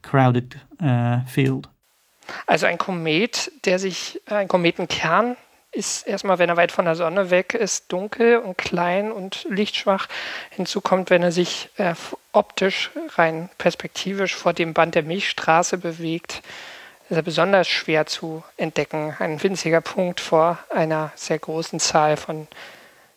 crowded 0.01 0.59
uh, 0.81 1.25
field. 1.25 1.67
Also 2.45 2.65
ein 2.65 2.77
Komet, 2.77 3.51
der 3.65 3.79
sich, 3.79 4.21
äh, 4.25 4.35
ein 4.35 4.47
Kometenkern 4.47 5.37
ist 5.71 6.07
erstmal, 6.07 6.39
wenn 6.39 6.49
er 6.49 6.57
weit 6.57 6.71
von 6.71 6.85
der 6.85 6.95
Sonne 6.95 7.29
weg 7.29 7.53
ist, 7.53 7.91
dunkel 7.91 8.37
und 8.37 8.57
klein 8.57 9.11
und 9.11 9.45
lichtschwach. 9.49 10.07
Hinzu 10.49 10.81
kommt, 10.81 11.09
wenn 11.09 11.23
er 11.23 11.31
sich 11.31 11.69
äh, 11.77 11.93
optisch, 12.31 12.91
rein 13.15 13.49
perspektivisch 13.57 14.35
vor 14.35 14.53
dem 14.53 14.73
Band 14.73 14.95
der 14.95 15.03
Milchstraße 15.03 15.77
bewegt, 15.77 16.41
ist 17.09 17.15
er 17.15 17.21
besonders 17.21 17.67
schwer 17.67 18.05
zu 18.05 18.43
entdecken. 18.57 19.15
Ein 19.19 19.41
winziger 19.41 19.81
Punkt 19.81 20.19
vor 20.19 20.59
einer 20.69 21.11
sehr 21.15 21.39
großen 21.39 21.79
Zahl 21.79 22.17
von 22.17 22.47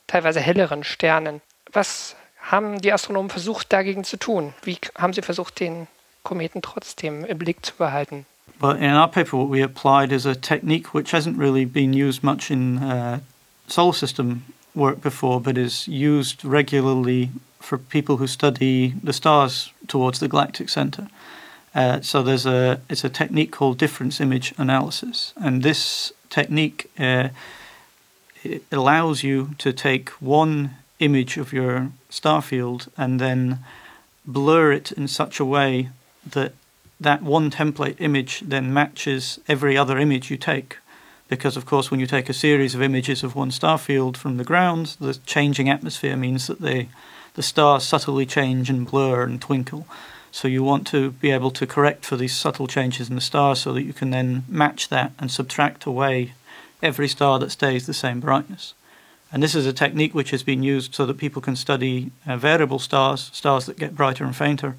teilweise 0.06 0.40
helleren 0.40 0.85
Sternen. 0.85 1.40
Was 1.73 2.16
haben 2.40 2.80
die 2.80 2.92
Astronomen 2.92 3.30
versucht 3.30 3.73
dagegen 3.73 4.04
zu 4.04 4.16
tun? 4.16 4.54
Wie 4.62 4.78
haben 4.97 5.12
sie 5.12 5.23
versucht, 5.23 5.61
den 5.61 5.87
Kometen 6.23 6.62
trotzdem 6.62 7.25
im 7.25 7.38
Blick 7.38 7.64
zu 7.64 7.75
behalten. 7.76 8.26
But 8.59 8.76
in 8.76 8.92
our 8.92 9.09
paper, 9.09 9.38
what 9.38 9.50
we 9.50 9.62
applied 9.62 10.12
is 10.12 10.26
a 10.26 10.35
technique 10.35 10.92
which 10.92 11.12
hasn't 11.12 11.38
really 11.38 11.64
been 11.64 11.94
used 11.94 12.23
much 12.23 12.50
in 12.50 12.78
uh, 12.78 13.20
solar 13.68 13.94
system 13.94 14.44
work 14.75 15.00
before, 15.00 15.40
but 15.40 15.56
is 15.56 15.88
used 15.88 16.44
regularly 16.44 17.30
for 17.59 17.78
people 17.78 18.16
who 18.16 18.26
study 18.26 18.94
the 19.02 19.12
stars 19.12 19.73
towards 19.88 20.20
the 20.20 20.28
galactic 20.28 20.68
center. 20.68 21.09
Uh, 21.75 22.00
so 22.00 22.23
there's 22.23 22.47
a 22.47 22.81
it's 22.89 23.05
a 23.05 23.09
technique 23.09 23.53
called 23.53 23.79
difference 23.79 24.21
image 24.21 24.53
analysis, 24.59 25.33
and 25.37 25.62
this 25.62 26.12
technique 26.29 26.91
uh, 26.99 27.29
allows 28.73 29.23
you 29.23 29.50
to 29.59 29.73
take 29.73 30.09
one 30.21 30.77
image 30.99 31.37
of 31.37 31.53
your 31.53 31.91
star 32.09 32.43
field 32.43 32.91
and 32.97 33.21
then 33.21 33.59
blur 34.27 34.73
it 34.73 34.93
in 34.93 35.09
such 35.09 35.41
a 35.41 35.45
way 35.45 35.91
that 36.27 36.53
that 37.00 37.23
one 37.23 37.50
template 37.50 37.97
image 37.99 38.41
then 38.41 38.73
matches 38.73 39.41
every 39.49 39.77
other 39.77 39.99
image 39.99 40.31
you 40.31 40.37
take. 40.37 40.77
Because, 41.29 41.57
of 41.57 41.65
course, 41.65 41.91
when 41.91 42.00
you 42.00 42.07
take 42.07 42.29
a 42.29 42.35
series 42.35 42.75
of 42.75 42.83
images 42.83 43.23
of 43.23 43.35
one 43.35 43.50
star 43.50 43.79
field 43.79 44.19
from 44.19 44.37
the 44.37 44.45
ground, 44.45 44.97
the 45.00 45.15
changing 45.25 45.71
atmosphere 45.71 46.17
means 46.17 46.47
that 46.47 46.61
they, 46.61 46.89
the 47.35 47.43
stars 47.43 47.85
subtly 47.85 48.27
change 48.27 48.69
and 48.69 48.91
blur 48.91 49.23
and 49.23 49.41
twinkle. 49.41 49.87
So 50.32 50.49
you 50.49 50.62
want 50.62 50.87
to 50.88 51.10
be 51.10 51.30
able 51.30 51.50
to 51.52 51.66
correct 51.66 52.04
for 52.04 52.16
these 52.16 52.37
subtle 52.37 52.66
changes 52.66 53.08
in 53.08 53.14
the 53.14 53.20
star 53.20 53.56
so 53.56 53.72
that 53.72 53.82
you 53.82 53.92
can 53.92 54.10
then 54.10 54.44
match 54.49 54.88
that 54.88 55.12
and 55.18 55.30
subtract 55.30 55.87
away 55.87 56.32
every 56.82 57.08
star 57.08 57.38
that 57.38 57.50
stays 57.50 57.87
the 57.87 57.94
same 57.94 58.20
brightness. 58.20 58.75
And 59.32 59.42
this 59.42 59.54
is 59.54 59.66
a 59.66 59.72
technique 59.72 60.14
which 60.14 60.30
has 60.30 60.42
been 60.42 60.62
used 60.62 60.94
so 60.94 61.06
that 61.06 61.18
people 61.18 61.42
can 61.42 61.56
study 61.56 62.10
uh, 62.26 62.37
variable 62.37 62.78
stars, 62.78 63.30
stars 63.32 63.66
that 63.66 63.78
get 63.78 63.94
brighter 63.94 64.25
and 64.25 64.34
fainter, 64.34 64.76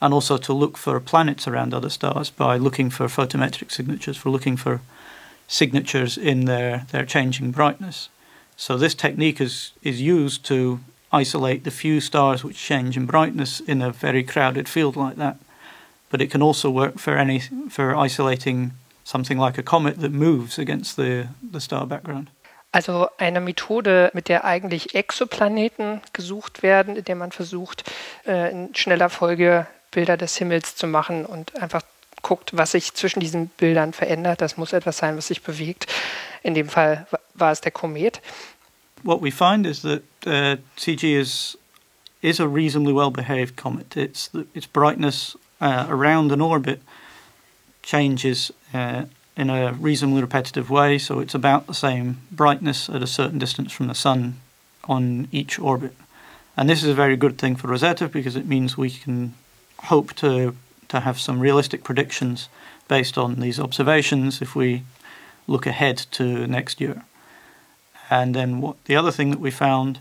and 0.00 0.12
also 0.12 0.36
to 0.36 0.52
look 0.52 0.76
for 0.76 0.98
planets 0.98 1.46
around 1.46 1.72
other 1.72 1.90
stars 1.90 2.30
by 2.30 2.56
looking 2.56 2.90
for 2.90 3.06
photometric 3.06 3.70
signatures, 3.70 4.16
for 4.16 4.30
looking 4.30 4.56
for 4.56 4.80
signatures 5.46 6.18
in 6.18 6.46
their, 6.46 6.86
their 6.90 7.06
changing 7.06 7.52
brightness. 7.52 8.08
So 8.56 8.76
this 8.76 8.94
technique 8.94 9.40
is, 9.40 9.72
is 9.82 10.00
used 10.00 10.44
to 10.46 10.80
isolate 11.12 11.64
the 11.64 11.70
few 11.70 12.00
stars 12.00 12.42
which 12.42 12.56
change 12.56 12.96
in 12.96 13.06
brightness 13.06 13.60
in 13.60 13.82
a 13.82 13.92
very 13.92 14.24
crowded 14.24 14.68
field 14.68 14.96
like 14.96 15.16
that. 15.16 15.36
But 16.10 16.20
it 16.20 16.30
can 16.30 16.42
also 16.42 16.70
work 16.70 16.98
for 16.98 17.16
any 17.16 17.40
for 17.68 17.96
isolating 17.96 18.72
something 19.04 19.38
like 19.38 19.58
a 19.58 19.62
comet 19.62 20.00
that 20.00 20.12
moves 20.12 20.58
against 20.58 20.96
the, 20.96 21.28
the 21.52 21.60
star 21.60 21.86
background. 21.86 22.28
Also 22.72 23.08
eine 23.18 23.40
Methode, 23.40 24.10
mit 24.14 24.28
der 24.28 24.44
eigentlich 24.44 24.94
Exoplaneten 24.94 26.00
gesucht 26.14 26.62
werden, 26.62 26.96
in 26.96 27.04
der 27.04 27.16
man 27.16 27.30
versucht, 27.30 27.84
äh, 28.26 28.50
in 28.50 28.74
schneller 28.74 29.10
Folge 29.10 29.66
Bilder 29.90 30.16
des 30.16 30.36
Himmels 30.38 30.74
zu 30.74 30.86
machen 30.86 31.26
und 31.26 31.54
einfach 31.60 31.82
guckt, 32.22 32.56
was 32.56 32.72
sich 32.72 32.94
zwischen 32.94 33.20
diesen 33.20 33.48
Bildern 33.48 33.92
verändert. 33.92 34.40
Das 34.40 34.56
muss 34.56 34.72
etwas 34.72 34.96
sein, 34.96 35.16
was 35.18 35.26
sich 35.26 35.42
bewegt. 35.42 35.86
In 36.42 36.54
dem 36.54 36.68
Fall 36.68 37.06
war 37.34 37.52
es 37.52 37.60
der 37.60 37.72
Komet. 37.72 38.22
What 39.02 39.20
we 39.20 39.30
find 39.30 39.66
is 39.66 39.82
that 39.82 40.02
uh, 40.26 40.56
CG 40.76 41.02
is 41.04 41.56
is 42.20 42.38
a 42.38 42.46
reasonably 42.46 42.92
well 42.92 43.10
behaved 43.10 43.56
comet. 43.56 43.96
Its 43.96 44.30
its 44.54 44.66
brightness 44.66 45.36
uh, 45.60 45.86
around 45.88 46.32
an 46.32 46.40
orbit 46.40 46.80
changes 47.82 48.52
uh, 48.72 49.04
in 49.36 49.50
a 49.50 49.72
reasonably 49.72 50.20
repetitive 50.20 50.70
way, 50.70 50.98
so 50.98 51.18
it's 51.18 51.34
about 51.34 51.66
the 51.66 51.74
same 51.74 52.20
brightness 52.30 52.88
at 52.88 53.02
a 53.02 53.06
certain 53.06 53.38
distance 53.38 53.72
from 53.72 53.88
the 53.88 53.94
sun 53.94 54.36
on 54.84 55.28
each 55.32 55.58
orbit. 55.58 55.96
And 56.56 56.68
this 56.68 56.82
is 56.82 56.90
a 56.90 56.94
very 56.94 57.16
good 57.16 57.38
thing 57.38 57.56
for 57.56 57.68
Rosetta 57.68 58.08
because 58.08 58.36
it 58.36 58.46
means 58.46 58.76
we 58.76 58.90
can 58.90 59.34
hope 59.84 60.14
to 60.16 60.54
to 60.88 61.00
have 61.00 61.18
some 61.18 61.40
realistic 61.40 61.82
predictions 61.82 62.48
based 62.86 63.16
on 63.16 63.40
these 63.40 63.58
observations 63.58 64.42
if 64.42 64.54
we 64.54 64.82
look 65.46 65.66
ahead 65.66 65.96
to 66.12 66.46
next 66.46 66.80
year. 66.80 67.02
And 68.12 68.34
then 68.34 68.60
what 68.60 68.76
the 68.84 68.94
other 68.94 69.10
thing 69.10 69.30
that 69.30 69.40
we 69.40 69.50
found 69.50 69.98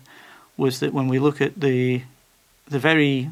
was 0.58 0.82
that 0.82 0.94
when 0.94 1.08
we 1.08 1.18
look 1.18 1.40
at 1.40 1.62
the 1.62 2.02
the 2.68 2.78
very 2.78 3.30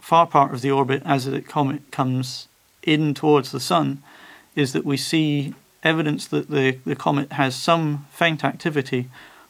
far 0.00 0.24
part 0.24 0.54
of 0.54 0.60
the 0.60 0.70
orbit 0.70 1.02
as 1.04 1.24
the 1.24 1.40
comet 1.40 1.90
comes 1.90 2.46
in 2.84 3.12
towards 3.14 3.50
the 3.50 3.58
sun, 3.58 4.04
is 4.54 4.72
that 4.72 4.84
we 4.84 4.96
see 4.96 5.52
evidence 5.82 6.28
that 6.28 6.48
the, 6.48 6.78
the 6.86 6.94
comet 6.94 7.32
has 7.32 7.56
some 7.56 8.06
faint 8.12 8.44
activity 8.44 9.08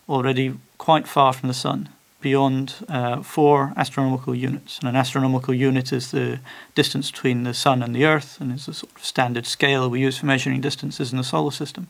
already 0.09 0.55
quite 0.79 1.07
far 1.07 1.35
from 1.35 1.49
the 1.49 1.55
sun 1.55 1.91
beyond 2.23 2.75
uh, 2.89 3.23
four 3.23 3.75
astronomical 3.77 4.35
units. 4.35 4.79
And 4.79 4.89
an 4.89 4.97
astronomical 4.97 5.53
unit 5.53 5.93
is 5.93 6.11
the 6.11 6.41
distance 6.75 7.11
between 7.11 7.45
the 7.45 7.53
Sun 7.53 7.83
and 7.83 7.95
the 7.95 8.07
Earth, 8.07 8.41
and 8.41 8.51
it's 8.51 8.67
a 8.67 8.73
sort 8.73 8.97
of 8.97 9.05
standard 9.05 9.47
scale 9.47 9.91
we 9.91 10.01
use 10.01 10.17
for 10.17 10.27
measuring 10.27 10.63
distances 10.63 11.13
in 11.13 11.19
the 11.19 11.25
solar 11.25 11.51
system. 11.51 11.89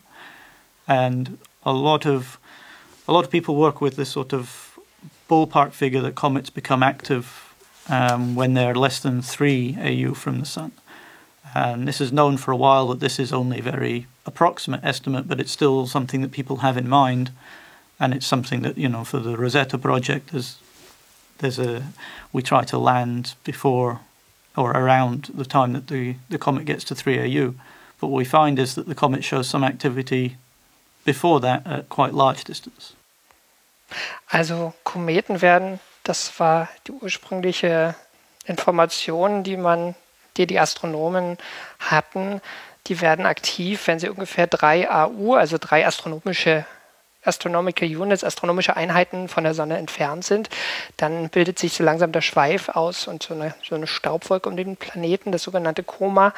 And 0.89 1.39
a 1.63 1.73
lot 1.73 2.05
of 2.05 2.39
a 3.07 3.13
lot 3.13 3.25
of 3.25 3.31
people 3.31 3.57
work 3.57 3.81
with 3.81 3.97
this 3.97 4.09
sort 4.11 4.33
of 4.33 4.79
ballpark 5.29 5.73
figure 5.73 6.01
that 6.01 6.15
comets 6.15 6.51
become 6.51 6.83
active 6.83 7.55
um, 7.89 8.35
when 8.35 8.55
they're 8.55 8.75
less 8.75 9.01
than 9.01 9.23
three 9.23 9.77
AU 9.81 10.15
from 10.15 10.41
the 10.41 10.47
Sun. 10.47 10.73
And 11.55 11.87
this 11.87 12.01
is 12.01 12.13
known 12.13 12.37
for 12.37 12.51
a 12.51 12.57
while 12.57 12.89
that 12.89 13.01
this 13.01 13.19
is 13.19 13.33
only 13.33 13.61
a 13.61 13.63
very 13.63 14.07
approximate 14.27 14.83
estimate, 14.83 15.29
but 15.29 15.39
it's 15.39 15.53
still 15.53 15.87
something 15.87 16.21
that 16.23 16.33
people 16.33 16.57
have 16.59 16.77
in 16.77 16.89
mind 16.89 17.31
and 18.01 18.13
it's 18.15 18.27
something 18.27 18.63
that 18.63 18.77
you 18.77 18.89
know 18.89 19.05
for 19.05 19.19
the 19.19 19.37
Rosetta 19.37 19.79
project 19.79 20.33
there's 20.33 20.59
there's 21.39 21.59
a 21.59 21.83
we 22.33 22.43
try 22.43 22.65
to 22.65 22.79
land 22.79 23.35
before 23.45 24.01
or 24.57 24.71
around 24.73 25.31
the 25.35 25.45
time 25.45 25.73
that 25.73 25.89
the 25.89 26.17
the 26.29 26.39
comet 26.39 26.65
gets 26.65 26.85
to 26.85 26.95
3 26.95 27.19
AU 27.21 27.55
but 28.01 28.09
what 28.09 28.19
we 28.19 28.25
find 28.25 28.59
is 28.59 28.75
that 28.75 28.87
the 28.87 28.95
comet 28.95 29.25
shows 29.25 29.49
some 29.49 29.65
activity 29.65 30.37
before 31.05 31.41
that 31.41 31.67
at 31.67 31.89
quite 31.89 32.15
large 32.15 32.45
distance. 32.45 32.95
Also 34.29 34.73
Kometen 34.85 35.43
werden 35.43 35.81
das 36.03 36.39
war 36.39 36.69
die 36.87 36.93
ursprüngliche 36.93 37.95
Information 38.47 39.43
die 39.45 39.57
man 39.57 39.95
die 40.37 40.47
die 40.47 40.59
Astronomen 40.59 41.39
hatten. 41.79 42.41
Die 42.87 43.01
werden 43.01 43.27
aktiv 43.27 43.87
wenn 43.87 43.99
sie 43.99 44.09
ungefähr 44.09 44.47
3 44.47 44.91
AU 44.91 45.35
also 45.35 45.57
drei 45.59 45.87
astronomische 45.87 46.67
Astronomical 47.25 47.89
Units, 47.89 48.23
astronomische 48.23 48.77
Einheiten 48.77 49.29
von 49.29 49.45
der 49.45 49.55
Sonne 49.55 49.79
entfernt 49.79 50.25
sind, 50.25 50.51
dann 50.97 51.31
bildet 51.31 51.59
sich 51.59 51.73
so 51.73 51.83
langsam 51.83 52.13
der 52.13 52.21
Schweif 52.21 52.69
aus 52.69 53.07
und 53.07 53.23
so 53.23 53.35
eine, 53.35 53.55
so 53.67 53.75
eine 53.75 53.87
Staubwolke 53.87 54.49
um 54.49 54.57
den 54.57 54.77
Planeten, 54.77 55.33
das 55.33 55.43
sogenannte 55.43 55.83
Koma. 55.83 56.35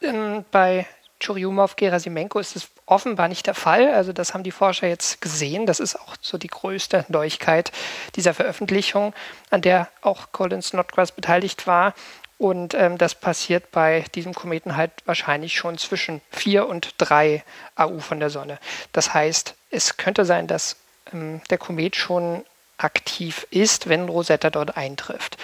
Ähm, 0.00 0.44
bei 0.50 0.86
Churyumov, 1.20 1.76
Gerasimenko 1.76 2.38
ist 2.38 2.56
es 2.56 2.68
offenbar 2.92 3.28
nicht 3.28 3.46
der 3.46 3.54
Fall. 3.54 3.92
Also 3.92 4.12
das 4.12 4.34
haben 4.34 4.44
die 4.44 4.50
Forscher 4.50 4.86
jetzt 4.86 5.20
gesehen. 5.20 5.66
Das 5.66 5.80
ist 5.80 5.96
auch 5.96 6.16
so 6.20 6.38
die 6.38 6.48
größte 6.48 7.04
Neuigkeit 7.08 7.72
dieser 8.16 8.34
Veröffentlichung, 8.34 9.14
an 9.50 9.62
der 9.62 9.88
auch 10.02 10.32
Colin 10.32 10.62
Snodgrass 10.62 11.12
beteiligt 11.12 11.66
war. 11.66 11.94
Und 12.38 12.74
ähm, 12.74 12.98
das 12.98 13.14
passiert 13.14 13.70
bei 13.70 14.04
diesem 14.14 14.34
Kometen 14.34 14.76
halt 14.76 14.90
wahrscheinlich 15.04 15.54
schon 15.54 15.78
zwischen 15.78 16.20
4 16.32 16.66
und 16.68 16.94
3 16.98 17.44
AU 17.76 18.00
von 18.00 18.18
der 18.20 18.30
Sonne. 18.30 18.58
Das 18.92 19.14
heißt, 19.14 19.54
es 19.70 19.96
könnte 19.96 20.24
sein, 20.24 20.48
dass 20.48 20.76
ähm, 21.12 21.40
der 21.50 21.58
Komet 21.58 21.96
schon 21.96 22.44
aktiv 22.78 23.46
ist, 23.50 23.88
wenn 23.88 24.08
Rosetta 24.08 24.50
dort 24.50 24.76
eintrifft. 24.76 25.36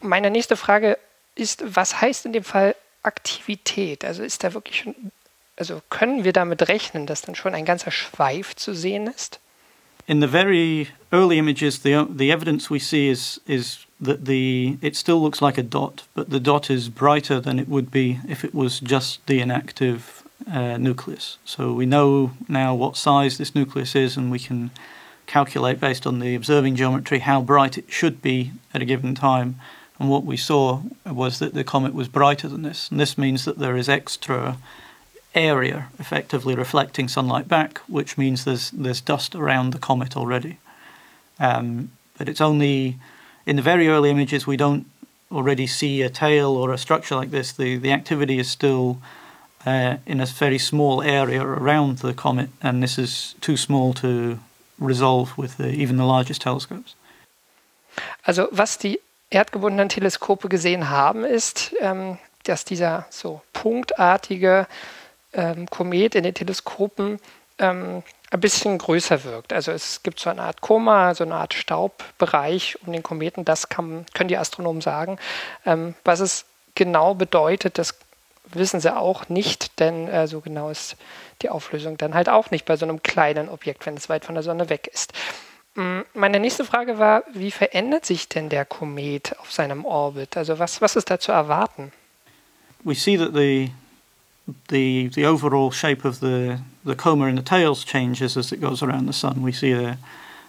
Meine 0.00 0.30
nächste 0.30 0.56
Frage 0.56 0.98
ist, 1.34 1.62
was 1.66 2.00
heißt 2.00 2.26
in 2.26 2.32
dem 2.32 2.44
Fall 2.44 2.76
Aktivität? 3.02 4.04
Also 4.04 4.22
ist 4.22 4.44
da 4.44 4.54
wirklich 4.54 4.80
schon, 4.80 4.94
also 5.60 5.82
können 5.90 6.24
wir 6.24 6.32
damit 6.32 6.68
rechnen, 6.68 7.06
dass 7.06 7.22
dann 7.22 7.34
schon 7.34 7.54
ein 7.54 7.64
ganzer 7.64 7.90
Schweif 7.90 8.56
zu 8.56 8.74
sehen 8.74 9.06
ist? 9.06 9.38
In 10.06 10.20
the 10.20 10.26
very 10.26 10.88
early 11.12 11.38
images, 11.38 11.82
the 11.82 12.04
the 12.08 12.32
evidence 12.32 12.70
we 12.70 12.80
see 12.80 13.08
is 13.08 13.40
is 13.46 13.86
that 14.00 14.24
the 14.24 14.78
it 14.80 14.96
still 14.96 15.20
looks 15.20 15.40
like 15.40 15.58
a 15.58 15.62
dot, 15.62 16.04
but 16.14 16.30
the 16.30 16.40
dot 16.40 16.70
is 16.70 16.88
brighter 16.88 17.40
than 17.40 17.58
it 17.60 17.68
would 17.68 17.90
be 17.90 18.18
if 18.26 18.42
it 18.42 18.52
was 18.52 18.80
just 18.80 19.20
the 19.26 19.40
inactive 19.40 20.24
uh, 20.50 20.78
nucleus. 20.78 21.38
So 21.44 21.72
we 21.72 21.86
know 21.86 22.32
now 22.48 22.74
what 22.74 22.96
size 22.96 23.36
this 23.36 23.54
nucleus 23.54 23.94
is, 23.94 24.16
and 24.16 24.32
we 24.32 24.38
can 24.38 24.70
calculate 25.26 25.78
based 25.78 26.06
on 26.06 26.18
the 26.18 26.34
observing 26.34 26.74
geometry 26.74 27.20
how 27.20 27.40
bright 27.40 27.78
it 27.78 27.92
should 27.92 28.20
be 28.20 28.50
at 28.74 28.82
a 28.82 28.86
given 28.86 29.14
time. 29.14 29.60
And 30.00 30.08
what 30.08 30.24
we 30.24 30.38
saw 30.38 30.80
was 31.04 31.38
that 31.38 31.52
the 31.52 31.62
comet 31.62 31.94
was 31.94 32.08
brighter 32.08 32.48
than 32.48 32.62
this, 32.62 32.90
and 32.90 32.98
this 32.98 33.18
means 33.18 33.44
that 33.44 33.58
there 33.58 33.76
is 33.76 33.88
extra 33.88 34.56
area 35.34 35.88
effectively 35.98 36.54
reflecting 36.54 37.08
sunlight 37.08 37.48
back, 37.48 37.78
which 37.88 38.18
means 38.18 38.44
there's 38.44 38.70
there's 38.70 39.00
dust 39.00 39.34
around 39.34 39.72
the 39.72 39.78
comet 39.78 40.16
already. 40.16 40.58
Um, 41.38 41.90
but 42.18 42.28
it's 42.28 42.40
only 42.40 42.96
in 43.46 43.56
the 43.56 43.62
very 43.62 43.88
early 43.88 44.10
images 44.10 44.46
we 44.46 44.56
don't 44.56 44.86
already 45.30 45.66
see 45.66 46.02
a 46.02 46.10
tail 46.10 46.50
or 46.50 46.72
a 46.72 46.78
structure 46.78 47.16
like 47.16 47.30
this. 47.30 47.52
The 47.52 47.78
the 47.78 47.92
activity 47.92 48.38
is 48.38 48.50
still 48.50 48.98
uh, 49.66 49.96
in 50.06 50.20
a 50.20 50.26
very 50.26 50.58
small 50.58 51.02
area 51.02 51.42
around 51.42 51.98
the 51.98 52.14
comet, 52.14 52.50
and 52.60 52.82
this 52.82 52.98
is 52.98 53.34
too 53.40 53.56
small 53.56 53.94
to 53.94 54.38
resolve 54.78 55.36
with 55.36 55.58
the, 55.58 55.68
even 55.68 55.96
the 55.96 56.06
largest 56.06 56.40
telescopes. 56.40 56.94
Also 58.26 58.48
was 58.50 58.78
die 58.78 58.98
erdgebundenen 59.30 59.88
Teleskope 59.88 60.48
gesehen 60.48 60.88
haben, 60.88 61.24
ist, 61.24 61.72
ähm, 61.80 62.18
dass 62.44 62.64
dieser 62.64 63.06
so 63.10 63.42
punktartige 63.52 64.66
Komet 65.70 66.14
in 66.14 66.24
den 66.24 66.34
Teleskopen 66.34 67.20
ähm, 67.58 68.02
ein 68.30 68.40
bisschen 68.40 68.78
größer 68.78 69.24
wirkt. 69.24 69.52
Also 69.52 69.72
es 69.72 70.02
gibt 70.02 70.20
so 70.20 70.30
eine 70.30 70.42
Art 70.42 70.60
Koma, 70.60 71.14
so 71.14 71.24
eine 71.24 71.34
Art 71.34 71.54
Staubbereich 71.54 72.78
um 72.84 72.92
den 72.92 73.02
Kometen. 73.02 73.44
Das 73.44 73.68
kann, 73.68 74.06
können 74.14 74.28
die 74.28 74.36
Astronomen 74.36 74.80
sagen. 74.80 75.18
Ähm, 75.66 75.94
was 76.04 76.20
es 76.20 76.44
genau 76.74 77.14
bedeutet, 77.14 77.78
das 77.78 77.98
wissen 78.52 78.80
sie 78.80 78.96
auch 78.96 79.28
nicht, 79.28 79.78
denn 79.80 80.08
äh, 80.08 80.26
so 80.26 80.40
genau 80.40 80.70
ist 80.70 80.96
die 81.42 81.50
Auflösung 81.50 81.98
dann 81.98 82.14
halt 82.14 82.28
auch 82.28 82.50
nicht 82.50 82.64
bei 82.64 82.76
so 82.76 82.84
einem 82.84 83.02
kleinen 83.02 83.48
Objekt, 83.48 83.86
wenn 83.86 83.96
es 83.96 84.08
weit 84.08 84.24
von 84.24 84.34
der 84.34 84.42
Sonne 84.42 84.68
weg 84.70 84.88
ist. 84.92 85.12
Mm, 85.74 86.00
meine 86.14 86.40
nächste 86.40 86.64
Frage 86.64 86.98
war, 86.98 87.22
wie 87.32 87.50
verändert 87.50 88.06
sich 88.06 88.28
denn 88.28 88.48
der 88.48 88.64
Komet 88.64 89.38
auf 89.38 89.52
seinem 89.52 89.84
Orbit? 89.84 90.36
Also 90.36 90.58
was, 90.58 90.80
was 90.80 90.96
ist 90.96 91.10
da 91.10 91.18
zu 91.18 91.32
erwarten? 91.32 91.92
We 92.82 92.94
see 92.94 93.18
that 93.18 93.34
the 93.34 93.70
the 94.68 95.08
the 95.08 95.24
overall 95.24 95.70
shape 95.70 96.04
of 96.04 96.20
the 96.20 96.60
the 96.84 96.94
coma 96.94 97.26
in 97.26 97.36
the 97.36 97.42
tails 97.42 97.84
changes 97.84 98.36
as 98.36 98.52
it 98.52 98.60
goes 98.60 98.82
around 98.82 99.06
the 99.06 99.12
sun. 99.12 99.42
We 99.42 99.52
see 99.52 99.72
a, 99.72 99.98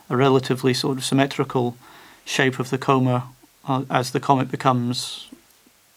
a 0.09 0.17
relatively 0.17 0.73
sort 0.73 0.97
of 0.97 1.03
symmetrical 1.03 1.77
shape 2.25 2.59
of 2.59 2.69
the 2.69 2.77
coma 2.77 3.29
uh, 3.67 3.83
as 3.89 4.11
the 4.11 4.19
comet 4.19 4.49
becomes 4.49 5.29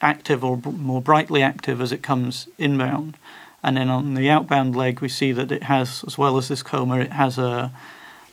active 0.00 0.44
or 0.44 0.58
more 0.58 1.00
brightly 1.00 1.42
active 1.42 1.80
as 1.80 1.92
it 1.92 2.02
comes 2.02 2.48
inbound. 2.58 3.16
And 3.62 3.78
then 3.78 3.88
on 3.88 4.14
the 4.14 4.28
outbound 4.28 4.76
leg, 4.76 5.00
we 5.00 5.08
see 5.08 5.32
that 5.32 5.50
it 5.50 5.62
has, 5.62 6.04
as 6.06 6.18
well 6.18 6.36
as 6.36 6.48
this 6.48 6.62
coma, 6.62 6.98
it 6.98 7.12
has 7.12 7.38
a, 7.38 7.72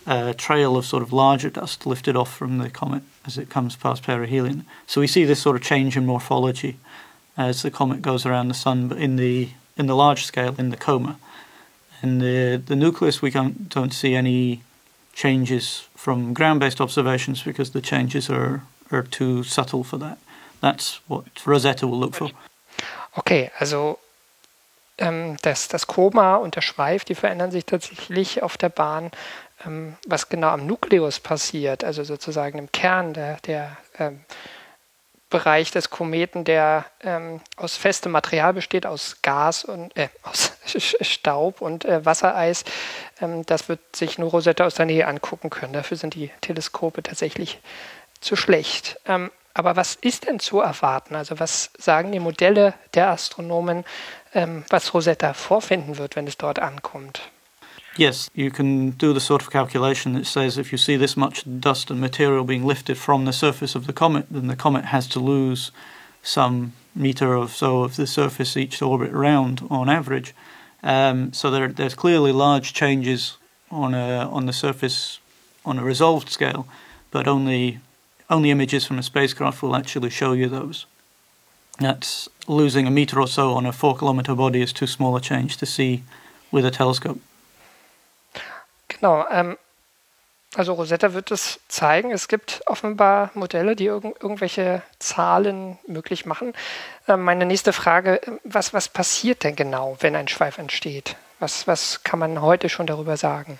a 0.06 0.34
trail 0.34 0.76
of 0.76 0.86
sort 0.86 1.02
of 1.02 1.14
larger 1.14 1.50
dust 1.50 1.86
lifted 1.86 2.18
off 2.18 2.36
from 2.36 2.58
the 2.58 2.70
comet 2.70 3.04
as 3.26 3.38
it 3.38 3.50
comes 3.50 3.78
past 3.78 4.04
perihelion. 4.04 4.66
So 4.88 5.00
we 5.00 5.08
see 5.08 5.24
this 5.24 5.40
sort 5.40 5.56
of 5.56 5.62
change 5.62 5.96
in 5.96 6.06
morphology 6.06 6.78
as 7.38 7.62
the 7.62 7.72
comet 7.72 8.02
goes 8.02 8.26
around 8.26 8.48
the 8.48 8.54
sun, 8.54 8.88
but 8.88 8.98
in 8.98 9.16
the 9.16 9.50
in 9.78 9.88
the 9.88 9.96
large 9.96 10.26
scale, 10.26 10.56
in 10.58 10.70
the 10.70 10.78
coma. 10.78 11.18
In 12.04 12.20
the 12.20 12.62
the 12.66 12.76
nucleus, 12.76 13.22
we 13.22 13.32
don't 13.32 13.70
don't 13.70 13.94
see 13.94 14.16
any 14.16 14.62
changes 15.14 15.88
from 15.96 16.34
ground-based 16.34 16.82
observations 16.82 17.44
because 17.44 17.72
the 17.72 17.82
changes 17.82 18.30
are 18.30 18.64
are 18.92 19.04
too 19.04 19.44
subtle 19.44 19.84
for 19.84 19.98
that. 20.00 20.18
That's 20.62 21.00
what 21.08 21.26
Rosetta 21.46 21.88
will 21.88 22.00
look 22.00 22.16
for. 22.16 22.30
Okay, 23.18 23.52
also 23.60 24.00
ähm, 24.98 25.38
das, 25.42 25.68
das 25.68 25.88
Koma 25.88 26.36
und 26.36 26.56
der 26.56 26.62
Schweif, 26.62 27.04
die 27.04 27.16
verändern 27.16 27.52
sich 27.52 27.66
tatsächlich 27.66 28.44
auf 28.44 28.58
der 28.58 28.70
Bahn. 28.70 29.12
Ähm, 29.66 29.96
was 30.08 30.30
genau 30.30 30.50
am 30.50 30.66
Nukleus 30.66 31.20
passiert, 31.20 31.84
also 31.84 32.04
sozusagen 32.04 32.58
im 32.58 32.72
Kern 32.72 33.14
der, 33.14 33.38
der 33.42 33.78
ähm, 34.00 34.22
Bereich 35.32 35.72
des 35.72 35.90
Kometen, 35.90 36.44
der 36.44 36.86
ähm, 37.02 37.42
aus 37.56 37.76
festem 37.76 38.12
Material 38.12 38.54
besteht, 38.54 38.86
aus 38.86 39.18
Gas 39.24 39.64
und 39.64 39.98
äh, 39.98 40.10
aus 40.22 40.54
Staub 41.02 41.62
und 41.62 41.86
äh, 41.86 42.06
Wassereis. 42.06 42.64
Ähm, 43.20 43.44
das 43.48 43.68
wird 43.68 43.96
sich 43.96 44.20
nur 44.20 44.30
Rosetta 44.30 44.66
aus 44.66 44.76
der 44.76 44.86
Nähe 44.86 45.08
angucken 45.08 45.50
können. 45.50 45.74
Dafür 45.74 45.98
sind 45.98 46.14
die 46.14 46.30
Teleskope 46.42 47.02
tatsächlich 47.02 47.60
zu 48.20 48.36
schlecht. 48.36 49.00
Ähm, 49.08 49.32
aber 49.54 49.76
was 49.76 49.96
ist 49.96 50.28
denn 50.28 50.40
zu 50.40 50.60
erwarten? 50.60 51.16
Also 51.16 51.40
was 51.40 51.72
sagen 51.78 52.12
die 52.12 52.20
Modelle 52.20 52.74
der 52.94 53.10
Astronomen, 53.10 53.84
ähm, 54.34 54.64
was 54.70 54.94
Rosetta 54.94 55.34
vorfinden 55.34 55.98
wird, 55.98 56.16
wenn 56.16 56.28
es 56.28 56.38
dort 56.38 56.60
ankommt? 56.60 57.32
Yes, 57.98 58.30
you 58.34 58.52
can 58.52 58.92
do 58.92 59.12
the 59.12 59.20
sort 59.20 59.42
of 59.42 59.52
calculation 59.52 60.14
that 60.14 60.26
says 60.26 60.58
if 60.58 60.72
you 60.72 60.78
see 60.78 60.96
this 60.96 61.18
much 61.18 61.44
dust 61.60 61.92
and 61.92 62.00
material 62.00 62.46
being 62.46 62.66
lifted 62.66 62.98
from 62.98 63.26
the 63.26 63.34
surface 63.34 63.76
of 63.76 63.86
the 63.86 63.94
comet, 63.94 64.28
then 64.32 64.48
the 64.48 64.56
comet 64.56 64.86
has 64.86 65.08
to 65.08 65.20
lose 65.20 65.72
some 66.24 66.72
meter 66.96 67.36
or 67.36 67.50
so 67.50 67.84
of 67.84 67.98
the 67.98 68.08
surface 68.08 68.56
each 68.56 68.82
orbit 68.82 69.12
round 69.12 69.68
on 69.70 69.90
average. 69.90 70.34
Um, 70.84 71.34
so 71.34 71.52
there, 71.52 71.68
there's 71.68 71.94
clearly 71.94 72.32
large 72.32 72.74
changes 72.74 73.38
on 73.70 73.94
a, 73.94 74.30
on 74.32 74.46
the 74.46 74.54
surface 74.54 75.20
on 75.66 75.78
a 75.78 75.84
resolved 75.84 76.30
scale, 76.30 76.68
but 77.12 77.28
only 77.28 77.80
only 78.30 78.50
images 78.50 78.86
from 78.86 78.98
a 78.98 79.04
spacecraft 79.04 79.62
will 79.62 79.76
actually 79.76 80.10
show 80.10 80.32
you 80.32 80.48
those. 80.48 80.86
That's 81.80 82.30
losing 82.48 82.88
a 82.88 82.92
meter 82.92 83.20
or 83.20 83.28
so 83.28 83.52
on 83.52 83.66
a 83.66 83.74
four 83.74 83.98
kilometer 83.98 84.34
body 84.34 84.62
is 84.62 84.72
too 84.72 84.88
small 84.88 85.18
a 85.18 85.22
change 85.22 85.58
to 85.58 85.66
see 85.66 86.04
with 86.50 86.66
a 86.66 86.72
telescope. 86.72 87.20
Genau, 89.02 89.26
ähm, 89.32 89.58
also 90.56 90.74
Rosetta 90.74 91.14
wird 91.14 91.32
es 91.32 91.60
zeigen. 91.68 92.12
Es 92.12 92.28
gibt 92.28 92.62
offenbar 92.68 93.32
Modelle, 93.34 93.76
die 93.76 93.86
irg 93.86 94.04
irgendwelche 94.04 94.84
Zahlen 95.00 95.80
möglich 95.88 96.28
machen. 96.28 96.54
Ähm, 97.08 97.24
meine 97.24 97.48
nächste 97.48 97.74
Frage, 97.74 98.22
was, 98.44 98.74
was 98.74 98.90
passiert 98.90 99.44
denn 99.44 99.56
genau, 99.56 99.98
wenn 100.02 100.16
ein 100.16 100.28
Schweif 100.28 100.60
entsteht? 100.60 101.16
Was, 101.40 101.66
was 101.66 102.04
kann 102.04 102.20
man 102.20 102.42
heute 102.42 102.70
schon 102.70 102.86
darüber 102.86 103.18
sagen? 103.18 103.60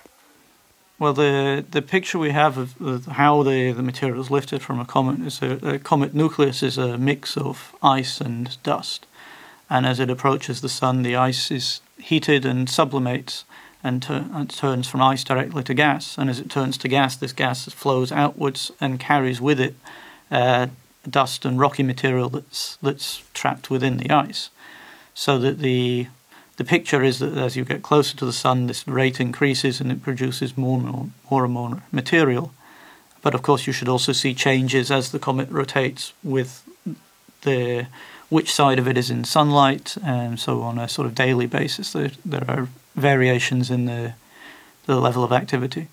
Well, 0.98 1.14
the 1.14 1.64
the 1.72 1.80
picture 1.80 2.20
we 2.20 2.32
have 2.32 2.56
of, 2.56 2.80
of 2.80 3.18
how 3.18 3.42
the, 3.42 3.72
the 3.72 3.82
material 3.82 4.20
is 4.20 4.30
lifted 4.30 4.62
from 4.62 4.78
a 4.78 4.84
comet 4.84 5.26
is 5.26 5.42
a, 5.42 5.58
a, 5.66 5.78
comet 5.80 6.14
nucleus 6.14 6.62
is 6.62 6.78
a 6.78 6.96
mix 6.96 7.36
of 7.36 7.74
ice 7.82 8.20
and 8.20 8.62
dust, 8.62 9.08
and 9.68 9.84
as 9.84 9.98
it 9.98 10.08
approaches 10.08 10.60
the 10.60 10.68
sun, 10.68 11.02
the 11.02 11.16
ice 11.16 11.50
is 11.50 11.80
heated 11.98 12.46
and 12.46 12.70
sublimates 12.70 13.44
and, 13.84 14.04
and 14.08 14.50
turns 14.50 14.88
from 14.88 15.02
ice 15.02 15.24
directly 15.24 15.62
to 15.64 15.74
gas. 15.74 16.16
And 16.18 16.30
as 16.30 16.38
it 16.38 16.50
turns 16.50 16.78
to 16.78 16.88
gas, 16.88 17.16
this 17.16 17.32
gas 17.32 17.68
flows 17.68 18.12
outwards 18.12 18.72
and 18.80 19.00
carries 19.00 19.40
with 19.40 19.60
it 19.60 19.74
uh, 20.30 20.68
dust 21.08 21.44
and 21.44 21.58
rocky 21.58 21.82
material 21.82 22.28
that's 22.28 22.78
that's 22.82 23.22
trapped 23.34 23.70
within 23.70 23.96
the 23.96 24.10
ice, 24.10 24.50
so 25.14 25.38
that 25.38 25.58
the 25.58 26.06
the 26.56 26.64
picture 26.64 27.02
is 27.02 27.18
that 27.18 27.36
as 27.36 27.56
you 27.56 27.64
get 27.64 27.82
closer 27.82 28.16
to 28.16 28.26
the 28.26 28.32
sun, 28.32 28.66
this 28.66 28.86
rate 28.86 29.20
increases 29.20 29.80
and 29.80 29.90
it 29.90 30.02
produces 30.02 30.56
more 30.56 30.78
and 30.78 30.88
more, 30.88 31.08
more 31.30 31.44
and 31.44 31.52
more 31.52 31.82
material. 31.90 32.52
But 33.22 33.34
of 33.34 33.42
course, 33.42 33.66
you 33.66 33.72
should 33.72 33.88
also 33.88 34.12
see 34.12 34.34
changes 34.34 34.90
as 34.90 35.10
the 35.10 35.18
comet 35.18 35.48
rotates 35.50 36.12
with 36.22 36.62
the 37.42 37.86
which 38.28 38.52
side 38.52 38.78
of 38.78 38.88
it 38.88 38.96
is 38.96 39.10
in 39.10 39.24
sunlight, 39.24 39.96
and 40.04 40.38
so 40.40 40.62
on 40.62 40.78
a 40.78 40.88
sort 40.88 41.06
of 41.06 41.14
daily 41.14 41.46
basis. 41.46 41.92
There, 41.92 42.12
there 42.24 42.44
are 42.48 42.68
variations 42.94 43.70
in 43.70 43.86
the, 43.86 44.12
the 44.86 44.94
level 44.94 45.24
of 45.24 45.32
activity. 45.32 45.88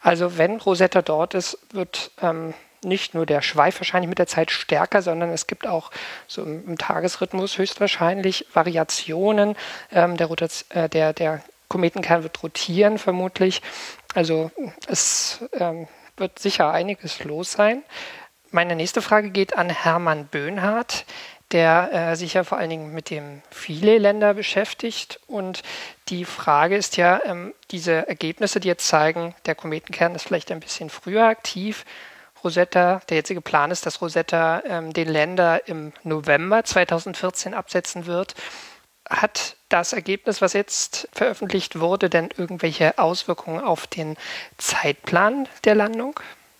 Also 0.00 0.38
wenn 0.38 0.56
Rosetta 0.58 1.02
dort 1.02 1.34
ist, 1.34 1.58
wird 1.70 2.10
ähm, 2.20 2.54
nicht 2.82 3.14
nur 3.14 3.26
der 3.26 3.42
Schweif 3.42 3.80
wahrscheinlich 3.80 4.08
mit 4.08 4.18
der 4.18 4.26
Zeit 4.26 4.50
stärker, 4.50 5.02
sondern 5.02 5.30
es 5.30 5.46
gibt 5.46 5.66
auch 5.66 5.90
so 6.26 6.42
im, 6.42 6.66
im 6.66 6.78
Tagesrhythmus 6.78 7.58
höchstwahrscheinlich 7.58 8.46
Variationen. 8.52 9.56
Ähm, 9.92 10.16
der, 10.16 10.30
äh, 10.70 10.88
der, 10.88 11.12
der 11.12 11.42
Kometenkern 11.68 12.22
wird 12.22 12.42
rotieren 12.42 12.98
vermutlich. 12.98 13.62
Also 14.14 14.50
es 14.86 15.44
ähm, 15.52 15.88
wird 16.16 16.38
sicher 16.38 16.70
einiges 16.70 17.22
los 17.24 17.52
sein. 17.52 17.82
Meine 18.50 18.76
nächste 18.76 19.02
Frage 19.02 19.30
geht 19.30 19.56
an 19.58 19.68
Hermann 19.68 20.26
Böhnhardt, 20.26 21.04
der 21.52 21.92
äh, 21.92 22.16
sich 22.16 22.34
ja 22.34 22.44
vor 22.44 22.58
allen 22.58 22.70
Dingen 22.70 22.92
mit 22.92 23.10
dem 23.10 23.42
viele 23.50 23.98
Länder 23.98 24.34
beschäftigt. 24.34 25.20
Und 25.26 25.62
die 26.08 26.24
Frage 26.24 26.76
ist 26.76 26.96
ja, 26.96 27.20
ähm, 27.24 27.54
diese 27.70 28.08
Ergebnisse, 28.08 28.60
die 28.60 28.68
jetzt 28.68 28.88
zeigen, 28.88 29.34
der 29.46 29.54
Kometenkern 29.54 30.14
ist 30.14 30.24
vielleicht 30.24 30.50
ein 30.50 30.60
bisschen 30.60 30.90
früher 30.90 31.24
aktiv, 31.24 31.84
Rosetta, 32.42 33.00
der 33.08 33.18
jetzige 33.18 33.40
Plan 33.40 33.70
ist, 33.70 33.86
dass 33.86 34.00
Rosetta 34.00 34.62
ähm, 34.66 34.92
den 34.92 35.08
Länder 35.08 35.66
im 35.68 35.92
November 36.04 36.64
2014 36.64 37.54
absetzen 37.54 38.06
wird. 38.06 38.34
Hat 39.08 39.56
das 39.68 39.92
Ergebnis, 39.92 40.42
was 40.42 40.52
jetzt 40.52 41.08
veröffentlicht 41.12 41.78
wurde, 41.78 42.10
denn 42.10 42.28
irgendwelche 42.36 42.98
Auswirkungen 42.98 43.60
auf 43.60 43.86
den 43.86 44.16
Zeitplan 44.58 45.48
der 45.64 45.74
Landung? 45.76 46.18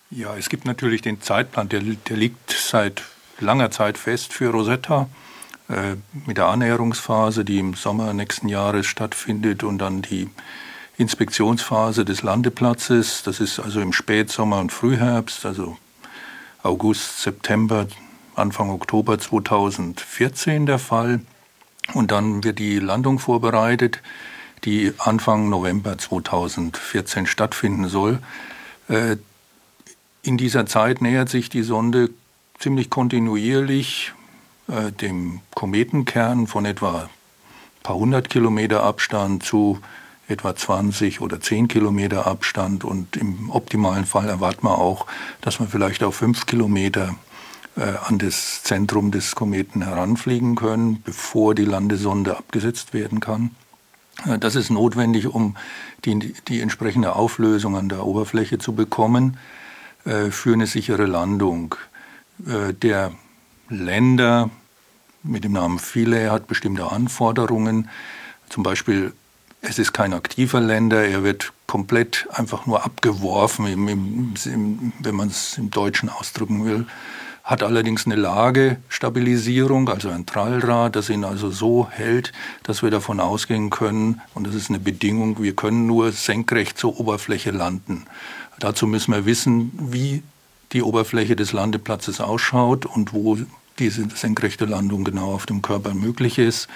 Ja, 0.09 0.35
es 0.37 0.49
gibt 0.49 0.65
natürlich 0.65 1.01
den 1.01 1.21
Zeitplan, 1.21 1.67
der, 1.69 1.81
der 1.81 2.17
liegt 2.17 2.51
seit 2.51 3.03
langer 3.39 3.71
Zeit 3.71 3.97
fest 3.97 4.33
für 4.33 4.49
Rosetta 4.49 5.07
äh, 5.69 5.95
mit 6.25 6.37
der 6.37 6.47
Annäherungsphase, 6.47 7.43
die 7.43 7.59
im 7.59 7.73
Sommer 7.73 8.13
nächsten 8.13 8.47
Jahres 8.47 8.85
stattfindet 8.85 9.63
und 9.63 9.79
dann 9.79 10.01
die 10.01 10.29
Inspektionsphase 10.97 12.05
des 12.05 12.23
Landeplatzes. 12.23 13.23
Das 13.23 13.39
ist 13.39 13.59
also 13.59 13.81
im 13.81 13.93
Spätsommer 13.93 14.59
und 14.59 14.71
Frühherbst, 14.71 15.45
also 15.45 15.77
August, 16.63 17.21
September, 17.21 17.87
Anfang 18.35 18.69
Oktober 18.69 19.19
2014 19.19 20.65
der 20.65 20.79
Fall. 20.79 21.21
Und 21.93 22.11
dann 22.11 22.43
wird 22.43 22.59
die 22.59 22.79
Landung 22.79 23.19
vorbereitet, 23.19 24.01
die 24.63 24.93
Anfang 24.97 25.49
November 25.49 25.97
2014 25.97 27.27
stattfinden 27.27 27.87
soll. 27.87 28.19
Äh, 28.87 29.17
in 30.23 30.37
dieser 30.37 30.65
Zeit 30.65 31.01
nähert 31.01 31.29
sich 31.29 31.49
die 31.49 31.63
Sonde 31.63 32.09
ziemlich 32.59 32.89
kontinuierlich 32.89 34.13
äh, 34.67 34.91
dem 34.91 35.41
Kometenkern 35.55 36.47
von 36.47 36.65
etwa 36.65 37.03
ein 37.03 37.09
paar 37.83 37.95
hundert 37.95 38.29
Kilometer 38.29 38.83
Abstand 38.83 39.43
zu 39.43 39.79
etwa 40.27 40.55
20 40.55 41.21
oder 41.21 41.39
10 41.39 41.67
Kilometer 41.67 42.27
Abstand 42.27 42.83
und 42.83 43.15
im 43.15 43.49
optimalen 43.49 44.05
Fall 44.05 44.27
erwartet 44.27 44.63
man 44.63 44.73
auch, 44.73 45.05
dass 45.41 45.59
man 45.59 45.69
vielleicht 45.69 46.03
auf 46.03 46.15
5 46.15 46.45
Kilometer 46.45 47.15
äh, 47.77 47.93
an 48.05 48.17
das 48.17 48.63
Zentrum 48.63 49.11
des 49.11 49.35
Kometen 49.35 49.83
heranfliegen 49.83 50.55
können, 50.55 51.01
bevor 51.03 51.55
die 51.55 51.65
Landesonde 51.65 52.35
abgesetzt 52.35 52.93
werden 52.93 53.19
kann. 53.19 53.51
Äh, 54.25 54.37
das 54.37 54.55
ist 54.55 54.69
notwendig, 54.69 55.27
um 55.27 55.55
die, 56.03 56.33
die 56.47 56.59
entsprechende 56.59 57.15
Auflösung 57.15 57.77
an 57.77 57.87
der 57.87 58.05
Oberfläche 58.05 58.57
zu 58.57 58.73
bekommen 58.73 59.37
äh, 60.05 60.31
für 60.31 60.53
eine 60.53 60.67
sichere 60.67 61.05
Landung. 61.05 61.75
Der 62.39 63.11
Länder 63.69 64.49
mit 65.23 65.43
dem 65.43 65.53
Namen 65.53 65.79
Philae 65.79 66.29
hat 66.29 66.47
bestimmte 66.47 66.91
Anforderungen. 66.91 67.89
Zum 68.49 68.63
Beispiel 68.63 69.13
es 69.61 69.79
ist 69.79 69.93
kein 69.93 70.13
aktiver 70.13 70.61
Länder, 70.61 71.05
er 71.05 71.23
wird 71.23 71.51
komplett 71.65 72.27
einfach 72.31 72.65
nur 72.65 72.85
abgeworfen, 72.85 73.67
im, 73.67 73.87
im, 73.87 74.33
im, 74.45 74.93
wenn 74.99 75.15
man 75.15 75.29
es 75.29 75.57
im 75.57 75.71
Deutschen 75.71 76.09
ausdrücken 76.09 76.65
will. 76.65 76.85
Hat 77.43 77.63
allerdings 77.63 78.05
eine 78.05 78.15
Lagestabilisierung, 78.15 79.89
also 79.89 80.09
ein 80.09 80.25
Trallrad, 80.25 80.95
das 80.95 81.09
ihn 81.09 81.23
also 81.23 81.49
so 81.49 81.87
hält, 81.89 82.33
dass 82.63 82.83
wir 82.83 82.91
davon 82.91 83.19
ausgehen 83.19 83.69
können, 83.69 84.21
und 84.33 84.47
das 84.47 84.53
ist 84.53 84.69
eine 84.69 84.79
Bedingung, 84.79 85.41
wir 85.41 85.55
können 85.55 85.87
nur 85.87 86.11
senkrecht 86.11 86.77
zur 86.77 86.99
Oberfläche 86.99 87.51
landen. 87.51 88.05
Dazu 88.59 88.85
müssen 88.85 89.13
wir 89.13 89.25
wissen, 89.25 89.71
wie 89.79 90.23
die 90.73 90.81
Oberfläche 90.81 91.35
des 91.35 91.53
Landeplatzes 91.53 92.19
ausschaut 92.21 92.85
und 92.85 93.13
wo 93.13 93.37
diese 93.79 94.07
senkrechte 94.09 94.65
Landung 94.65 95.03
genau 95.03 95.33
auf 95.33 95.45
dem 95.45 95.61
Körper 95.61 95.93
möglich 95.93 96.39
ist. 96.39 96.67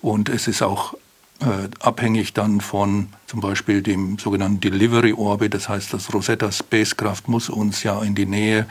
Und 0.00 0.28
es 0.28 0.48
ist 0.48 0.62
auch 0.62 0.94
äh, 1.40 1.68
abhängig 1.80 2.34
dann 2.34 2.60
von 2.60 3.08
zum 3.26 3.40
Beispiel 3.40 3.82
dem 3.82 4.18
sogenannten 4.18 4.60
Delivery 4.60 5.12
Orbit. 5.12 5.54
Das 5.54 5.68
heißt, 5.68 5.92
das 5.92 6.12
Rosetta 6.12 6.52
Spacecraft 6.52 7.22
muss 7.26 7.48
uns 7.48 7.82
ja 7.82 8.00
in 8.02 8.14
die 8.14 8.26
Nähe 8.26 8.66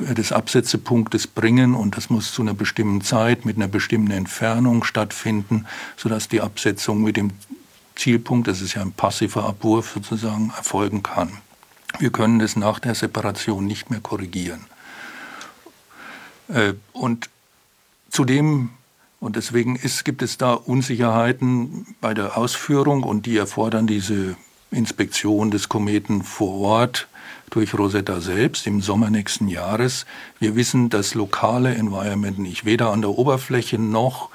des 0.00 0.32
Absetzepunktes 0.32 1.26
bringen 1.26 1.74
und 1.74 1.96
das 1.96 2.10
muss 2.10 2.32
zu 2.32 2.42
einer 2.42 2.54
bestimmten 2.54 3.02
Zeit 3.02 3.44
mit 3.44 3.56
einer 3.56 3.68
bestimmten 3.68 4.10
Entfernung 4.10 4.82
stattfinden, 4.82 5.66
sodass 5.96 6.28
die 6.28 6.40
Absetzung 6.40 7.02
mit 7.02 7.16
dem 7.16 7.30
Zielpunkt, 7.94 8.48
das 8.48 8.60
ist 8.60 8.74
ja 8.74 8.82
ein 8.82 8.92
passiver 8.92 9.44
Abwurf 9.44 9.92
sozusagen, 9.94 10.52
erfolgen 10.56 11.02
kann. 11.02 11.30
Wir 11.98 12.10
können 12.10 12.38
das 12.38 12.56
nach 12.56 12.80
der 12.80 12.94
Separation 12.94 13.66
nicht 13.66 13.90
mehr 13.90 14.00
korrigieren. 14.00 14.66
Äh, 16.48 16.74
und 16.92 17.30
zudem 18.10 18.70
und 19.20 19.36
deswegen 19.36 19.76
ist, 19.76 20.04
gibt 20.04 20.20
es 20.20 20.36
da 20.36 20.52
Unsicherheiten 20.52 21.96
bei 22.00 22.12
der 22.12 22.36
Ausführung 22.36 23.04
und 23.04 23.26
die 23.26 23.38
erfordern 23.38 23.86
diese 23.86 24.36
Inspektion 24.70 25.50
des 25.50 25.68
Kometen 25.68 26.22
vor 26.22 26.60
Ort 26.60 27.08
durch 27.48 27.72
Rosetta 27.72 28.20
selbst 28.20 28.66
im 28.66 28.82
Sommer 28.82 29.08
nächsten 29.10 29.48
Jahres. 29.48 30.04
Wir 30.40 30.56
wissen 30.56 30.90
das 30.90 31.14
lokale 31.14 31.74
Environment 31.74 32.38
nicht, 32.38 32.64
weder 32.64 32.90
an 32.90 33.00
der 33.00 33.10
Oberfläche 33.10 33.78
noch 33.78 34.30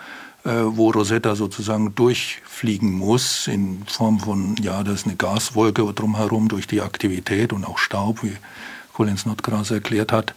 wo 0.52 0.92
Rosetta 0.92 1.36
sozusagen 1.36 1.96
durchfliegen 1.96 2.92
muss 2.92 3.48
in 3.48 3.84
Form 3.88 4.20
von, 4.20 4.56
ja, 4.62 4.84
da 4.84 4.94
ist 4.94 5.06
eine 5.06 5.16
Gaswolke 5.16 5.84
drumherum 5.94 6.48
durch 6.48 6.68
die 6.68 6.82
Aktivität 6.82 7.54
und 7.54 7.66
auch 7.66 7.78
Staub, 7.78 8.24
wie 8.24 8.36
Colin 8.94 9.18
Snodgrass 9.18 9.72
erklärt 9.72 10.12
hat. 10.12 10.34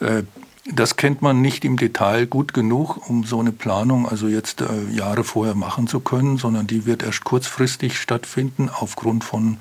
Äh, 0.00 0.22
das 0.70 0.96
kennt 0.96 1.22
man 1.22 1.40
nicht 1.40 1.64
im 1.64 1.76
Detail 1.76 2.26
gut 2.26 2.52
genug, 2.52 3.08
um 3.08 3.24
so 3.24 3.40
eine 3.40 3.52
Planung 3.52 4.08
also 4.08 4.28
jetzt 4.28 4.60
äh, 4.60 4.66
Jahre 4.90 5.24
vorher 5.24 5.54
machen 5.54 5.86
zu 5.86 6.00
können, 6.00 6.36
sondern 6.36 6.66
die 6.66 6.84
wird 6.84 7.02
erst 7.02 7.24
kurzfristig 7.24 7.98
stattfinden 7.98 8.68
aufgrund 8.68 9.24
von 9.24 9.58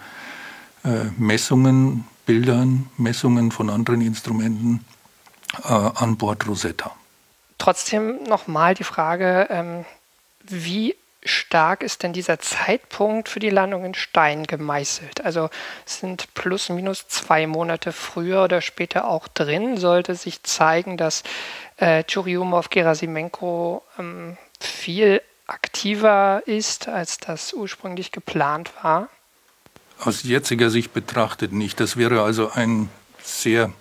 äh, 0.83 1.05
Messungen, 1.17 2.05
Bildern, 2.25 2.87
Messungen 2.97 3.51
von 3.51 3.69
anderen 3.69 4.01
Instrumenten 4.01 4.83
äh, 5.63 5.67
an 5.67 6.17
Bord 6.17 6.47
Rosetta. 6.47 6.91
Trotzdem 7.57 8.23
nochmal 8.23 8.73
die 8.73 8.83
Frage, 8.83 9.47
ähm, 9.49 9.85
wie 10.43 10.95
stark 11.23 11.83
ist 11.83 12.03
denn 12.03 12.13
dieser 12.13 12.39
Zeitpunkt 12.39 13.29
für 13.29 13.39
die 13.39 13.49
Landung 13.49 13.85
in 13.85 13.93
Stein 13.93 14.45
gemeißelt? 14.45 15.25
Also 15.25 15.49
sind 15.85 16.33
plus 16.33 16.69
minus 16.69 17.07
zwei 17.07 17.47
Monate 17.47 17.91
früher 17.91 18.43
oder 18.43 18.61
später 18.61 19.07
auch 19.07 19.27
drin, 19.27 19.77
sollte 19.77 20.15
sich 20.15 20.43
zeigen, 20.43 20.97
dass 20.97 21.23
äh, 21.77 22.03
Churyumov-Gerasimenko 22.03 23.83
ähm, 23.99 24.37
viel 24.59 25.21
aktiver 25.47 26.43
ist, 26.45 26.87
als 26.87 27.17
das 27.17 27.53
ursprünglich 27.53 28.11
geplant 28.11 28.71
war? 28.81 29.09
Aus 29.99 30.23
jetziger 30.23 30.69
Sicht 30.69 30.93
betrachtet 30.93 31.51
nicht. 31.51 31.79
Das 31.79 31.97
wäre 31.97 32.21
also 32.21 32.51
ein 32.51 32.89
sehr 33.23 33.71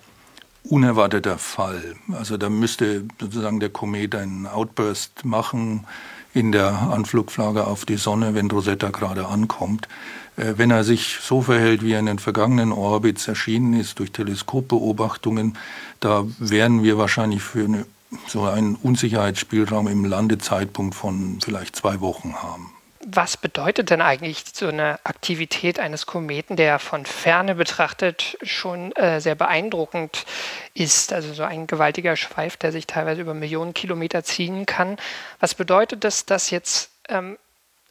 unerwarteter 0.69 1.37
Fall. 1.37 1.95
Also 2.11 2.37
da 2.37 2.49
müsste 2.49 3.05
sozusagen 3.19 3.59
der 3.59 3.69
Komet 3.69 4.15
einen 4.15 4.47
Outburst 4.47 5.25
machen, 5.25 5.85
in 6.33 6.51
der 6.51 6.73
Anflugflagge 6.91 7.65
auf 7.65 7.85
die 7.85 7.97
Sonne, 7.97 8.35
wenn 8.35 8.51
Rosetta 8.51 8.89
gerade 8.89 9.27
ankommt. 9.27 9.87
Äh, 10.35 10.53
wenn 10.57 10.71
er 10.71 10.83
sich 10.83 11.17
so 11.21 11.41
verhält, 11.41 11.83
wie 11.83 11.93
er 11.93 11.99
in 11.99 12.05
den 12.05 12.19
vergangenen 12.19 12.71
Orbits 12.71 13.27
erschienen 13.27 13.73
ist, 13.73 13.99
durch 13.99 14.11
Teleskopbeobachtungen, 14.11 15.57
da 15.99 16.25
werden 16.37 16.83
wir 16.83 16.97
wahrscheinlich 16.97 17.41
für 17.41 17.65
eine, 17.65 17.85
so 18.27 18.43
einen 18.43 18.75
Unsicherheitsspielraum 18.75 19.87
im 19.87 20.05
Landezeitpunkt 20.05 20.95
von 20.95 21.39
vielleicht 21.41 21.75
zwei 21.75 21.99
Wochen 22.01 22.35
haben 22.35 22.76
was 23.09 23.37
bedeutet 23.37 23.89
denn 23.89 24.01
eigentlich 24.01 24.43
so 24.53 24.67
eine 24.67 24.99
Aktivität 25.05 25.79
eines 25.79 26.05
Kometen, 26.05 26.57
der 26.57 26.77
von 26.77 27.05
ferne 27.05 27.55
betrachtet 27.55 28.37
schon 28.41 28.91
äh, 28.97 29.21
sehr 29.21 29.35
beeindruckend 29.35 30.25
ist? 30.73 31.13
Also 31.13 31.33
so 31.33 31.43
ein 31.43 31.67
gewaltiger 31.67 32.17
Schweif, 32.17 32.57
der 32.57 32.73
sich 32.73 32.85
teilweise 32.85 33.21
über 33.21 33.33
Millionen 33.33 33.73
Kilometer 33.73 34.25
ziehen 34.25 34.65
kann. 34.65 34.97
Was 35.39 35.55
bedeutet 35.55 36.03
das, 36.03 36.25
dass 36.25 36.49
jetzt 36.49 36.91
ähm, 37.07 37.37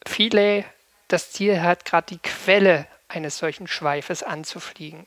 Philae 0.05 0.65
das 1.09 1.33
Ziel 1.33 1.63
hat, 1.63 1.87
gerade 1.87 2.09
die 2.11 2.19
Quelle 2.19 2.87
eines 3.09 3.39
solchen 3.39 3.69
Schweifes 3.69 4.23
anzufliegen? 4.23 5.07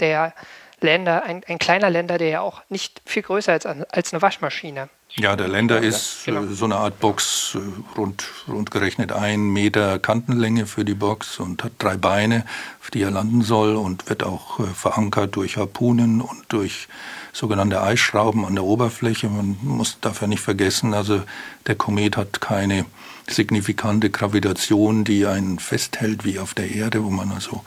Der 0.00 0.32
Länder, 0.80 1.24
ein, 1.24 1.44
ein 1.46 1.58
kleiner 1.58 1.90
Länder, 1.90 2.16
der 2.16 2.28
ja 2.28 2.40
auch 2.40 2.62
nicht 2.70 3.02
viel 3.04 3.22
größer 3.22 3.54
ist 3.54 3.66
als, 3.66 3.86
als 3.90 4.14
eine 4.14 4.22
Waschmaschine. 4.22 4.88
Ja, 5.16 5.36
der 5.36 5.48
Länder 5.48 5.80
ist 5.80 6.24
genau. 6.24 6.44
Äh, 6.44 6.54
so 6.54 6.64
eine 6.64 6.76
Art 6.76 6.98
Box, 6.98 7.54
äh, 7.54 7.98
rund, 7.98 8.24
rund 8.48 8.70
gerechnet 8.70 9.12
ein 9.12 9.50
Meter 9.50 9.98
Kantenlänge 9.98 10.64
für 10.64 10.86
die 10.86 10.94
Box 10.94 11.38
und 11.38 11.62
hat 11.62 11.72
drei 11.78 11.98
Beine, 11.98 12.46
auf 12.80 12.90
die 12.90 13.02
er 13.02 13.10
landen 13.10 13.42
soll 13.42 13.76
und 13.76 14.08
wird 14.08 14.22
auch 14.22 14.60
äh, 14.60 14.64
verankert 14.64 15.36
durch 15.36 15.58
Harpunen 15.58 16.22
und 16.22 16.44
durch 16.48 16.88
sogenannte 17.32 17.82
Eisschrauben 17.82 18.46
an 18.46 18.54
der 18.54 18.64
Oberfläche. 18.64 19.28
Man 19.28 19.58
muss 19.62 19.98
dafür 20.00 20.28
nicht 20.28 20.42
vergessen, 20.42 20.94
also 20.94 21.22
der 21.66 21.74
Komet 21.74 22.16
hat 22.16 22.40
keine 22.40 22.86
signifikante 23.28 24.08
Gravitation, 24.08 25.04
die 25.04 25.26
einen 25.26 25.58
festhält 25.58 26.24
wie 26.24 26.38
auf 26.38 26.54
der 26.54 26.70
Erde, 26.70 27.04
wo 27.04 27.10
man 27.10 27.32
also 27.32 27.62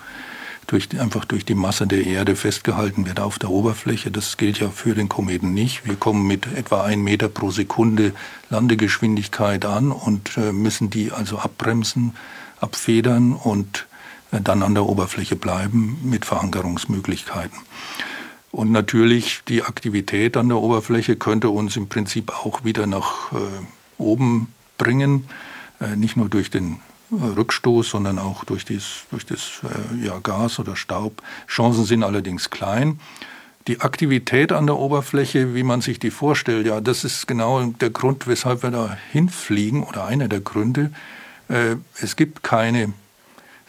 durch, 0.67 0.89
einfach 0.99 1.25
durch 1.25 1.45
die 1.45 1.55
Masse 1.55 1.87
der 1.87 2.05
Erde 2.05 2.35
festgehalten 2.35 3.05
wird 3.05 3.19
auf 3.19 3.39
der 3.39 3.49
Oberfläche. 3.49 4.11
Das 4.11 4.37
gilt 4.37 4.59
ja 4.59 4.69
für 4.69 4.95
den 4.95 5.09
Kometen 5.09 5.53
nicht. 5.53 5.85
Wir 5.85 5.95
kommen 5.95 6.27
mit 6.27 6.47
etwa 6.55 6.83
ein 6.83 7.01
Meter 7.01 7.29
pro 7.29 7.51
Sekunde 7.51 8.13
Landegeschwindigkeit 8.49 9.65
an 9.65 9.91
und 9.91 10.37
äh, 10.37 10.51
müssen 10.51 10.89
die 10.89 11.11
also 11.11 11.39
abbremsen, 11.39 12.15
abfedern 12.59 13.33
und 13.33 13.87
äh, 14.31 14.41
dann 14.41 14.63
an 14.63 14.73
der 14.73 14.85
Oberfläche 14.85 15.35
bleiben 15.35 15.97
mit 16.03 16.25
Verankerungsmöglichkeiten. 16.25 17.57
Und 18.51 18.71
natürlich 18.71 19.41
die 19.47 19.63
Aktivität 19.63 20.37
an 20.37 20.47
der 20.47 20.57
Oberfläche 20.57 21.17
könnte 21.17 21.49
uns 21.49 21.75
im 21.75 21.89
Prinzip 21.89 22.31
auch 22.31 22.63
wieder 22.63 22.87
nach 22.87 23.31
äh, 23.33 23.37
oben 23.97 24.53
bringen, 24.77 25.27
nicht 25.95 26.17
nur 26.17 26.27
durch 26.27 26.49
den 26.49 26.79
Rückstoß, 27.23 27.89
sondern 27.89 28.19
auch 28.19 28.43
durch, 28.43 28.65
dies, 28.65 29.03
durch 29.11 29.25
das 29.25 29.61
äh, 29.63 30.05
ja, 30.05 30.19
Gas 30.19 30.59
oder 30.59 30.75
Staub. 30.75 31.21
Chancen 31.47 31.85
sind 31.85 32.03
allerdings 32.03 32.49
klein. 32.49 32.99
Die 33.67 33.81
Aktivität 33.81 34.51
an 34.51 34.67
der 34.67 34.77
Oberfläche, 34.77 35.55
wie 35.55 35.63
man 35.63 35.81
sich 35.81 35.97
die 35.97 36.11
vorstellt, 36.11 36.67
ja, 36.67 36.81
das 36.81 37.03
ist 37.03 37.27
genau 37.27 37.63
der 37.63 37.89
Grund, 37.89 38.27
weshalb 38.27 38.61
wir 38.61 38.71
da 38.71 38.95
hinfliegen 39.11 39.83
oder 39.83 40.05
einer 40.05 40.27
der 40.27 40.41
Gründe. 40.41 40.91
Äh, 41.47 41.77
es 41.99 42.15
gibt 42.15 42.43
keine, 42.43 42.93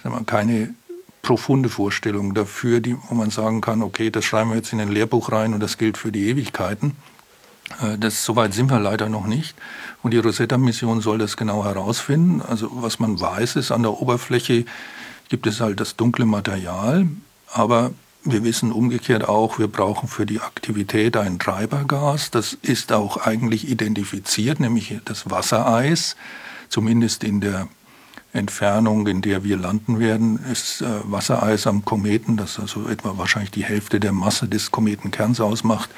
wir, 0.02 0.22
keine 0.26 0.74
profunde 1.22 1.68
Vorstellung 1.68 2.34
dafür, 2.34 2.80
die, 2.80 2.96
wo 3.08 3.14
man 3.14 3.30
sagen 3.30 3.60
kann, 3.60 3.82
okay, 3.82 4.10
das 4.10 4.24
schreiben 4.24 4.50
wir 4.50 4.56
jetzt 4.56 4.72
in 4.72 4.80
ein 4.80 4.92
Lehrbuch 4.92 5.32
rein 5.32 5.54
und 5.54 5.60
das 5.60 5.78
gilt 5.78 5.96
für 5.96 6.12
die 6.12 6.28
Ewigkeiten. 6.28 6.96
Äh, 7.80 7.98
das, 7.98 8.24
soweit 8.24 8.54
sind 8.54 8.70
wir 8.70 8.80
leider 8.80 9.08
noch 9.08 9.26
nicht. 9.26 9.54
Und 10.02 10.12
die 10.12 10.18
Rosetta-Mission 10.18 11.00
soll 11.00 11.18
das 11.18 11.36
genau 11.36 11.64
herausfinden. 11.64 12.42
Also 12.42 12.70
was 12.72 12.98
man 12.98 13.20
weiß, 13.20 13.56
ist, 13.56 13.70
an 13.70 13.82
der 13.82 14.00
Oberfläche 14.00 14.64
gibt 15.28 15.46
es 15.46 15.60
halt 15.60 15.80
das 15.80 15.96
dunkle 15.96 16.24
Material, 16.24 17.08
aber 17.52 17.90
wir 18.22 18.42
wissen 18.42 18.72
umgekehrt 18.72 19.28
auch, 19.28 19.58
wir 19.58 19.68
brauchen 19.68 20.08
für 20.08 20.26
die 20.26 20.40
Aktivität 20.40 21.16
ein 21.16 21.38
Treibergas. 21.38 22.30
Das 22.30 22.54
ist 22.54 22.92
auch 22.92 23.18
eigentlich 23.18 23.68
identifiziert, 23.68 24.58
nämlich 24.58 24.98
das 25.04 25.30
Wassereis, 25.30 26.16
zumindest 26.68 27.22
in 27.22 27.40
der 27.40 27.68
Entfernung, 28.36 29.06
in 29.06 29.22
der 29.22 29.44
wir 29.44 29.56
landen 29.56 29.98
werden, 29.98 30.38
ist 30.50 30.82
äh, 30.82 30.86
Wassereis 31.04 31.66
am 31.66 31.84
Kometen, 31.84 32.36
das 32.36 32.58
also 32.58 32.88
etwa 32.88 33.18
wahrscheinlich 33.18 33.50
die 33.50 33.64
Hälfte 33.64 33.98
der 33.98 34.12
Masse 34.12 34.46
des 34.46 34.70
Kometenkerns 34.70 35.40
ausmacht, 35.40 35.90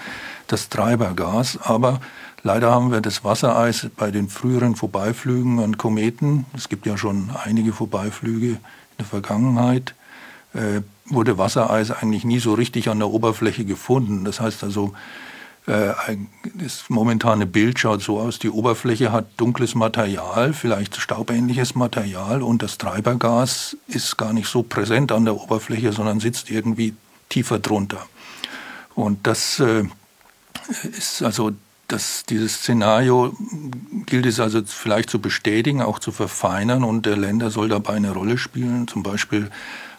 das 0.46 0.68
Treibergas. 0.68 1.58
Aber 1.62 2.00
leider 2.42 2.70
haben 2.70 2.90
wir 2.90 3.00
das 3.00 3.24
Wassereis 3.24 3.88
bei 3.96 4.10
den 4.10 4.28
früheren 4.28 4.76
Vorbeiflügen 4.76 5.60
an 5.60 5.76
Kometen, 5.76 6.46
es 6.54 6.68
gibt 6.68 6.86
ja 6.86 6.96
schon 6.96 7.30
einige 7.44 7.72
Vorbeiflüge 7.72 8.48
in 8.48 8.58
der 8.98 9.06
Vergangenheit, 9.06 9.94
äh, 10.54 10.80
wurde 11.04 11.38
Wassereis 11.38 11.90
eigentlich 11.90 12.24
nie 12.24 12.38
so 12.38 12.54
richtig 12.54 12.88
an 12.88 12.98
der 12.98 13.08
Oberfläche 13.08 13.64
gefunden. 13.64 14.24
Das 14.24 14.40
heißt 14.40 14.64
also, 14.64 14.94
das 15.68 16.88
momentane 16.88 17.44
Bild 17.44 17.78
schaut 17.78 18.00
so 18.00 18.18
aus, 18.18 18.38
die 18.38 18.48
Oberfläche 18.48 19.12
hat 19.12 19.26
dunkles 19.36 19.74
Material, 19.74 20.54
vielleicht 20.54 20.96
staubähnliches 20.96 21.74
Material 21.74 22.42
und 22.42 22.62
das 22.62 22.78
Treibergas 22.78 23.76
ist 23.86 24.16
gar 24.16 24.32
nicht 24.32 24.48
so 24.48 24.62
präsent 24.62 25.12
an 25.12 25.26
der 25.26 25.36
Oberfläche, 25.36 25.92
sondern 25.92 26.20
sitzt 26.20 26.50
irgendwie 26.50 26.94
tiefer 27.28 27.58
drunter. 27.58 28.06
Und 28.94 29.26
das 29.26 29.60
äh, 29.60 29.84
ist 30.96 31.22
also 31.22 31.52
das, 31.86 32.24
dieses 32.24 32.54
Szenario 32.54 33.36
gilt 34.06 34.24
es 34.24 34.40
also 34.40 34.62
vielleicht 34.64 35.10
zu 35.10 35.20
bestätigen, 35.20 35.82
auch 35.82 35.98
zu 35.98 36.12
verfeinern 36.12 36.82
und 36.82 37.04
der 37.04 37.18
Länder 37.18 37.50
soll 37.50 37.68
dabei 37.68 37.94
eine 37.94 38.12
Rolle 38.12 38.38
spielen. 38.38 38.88
Zum 38.88 39.02
Beispiel 39.02 39.50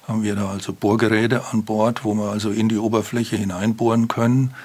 haben 0.08 0.24
wir 0.24 0.36
da 0.36 0.50
also 0.50 0.74
Bohrgeräte 0.74 1.44
an 1.52 1.64
Bord, 1.64 2.04
wo 2.04 2.16
wir 2.16 2.32
also 2.32 2.50
in 2.50 2.70
die 2.70 2.78
Oberfläche 2.78 3.38
hineinbohren 3.38 4.08
können 4.08 4.56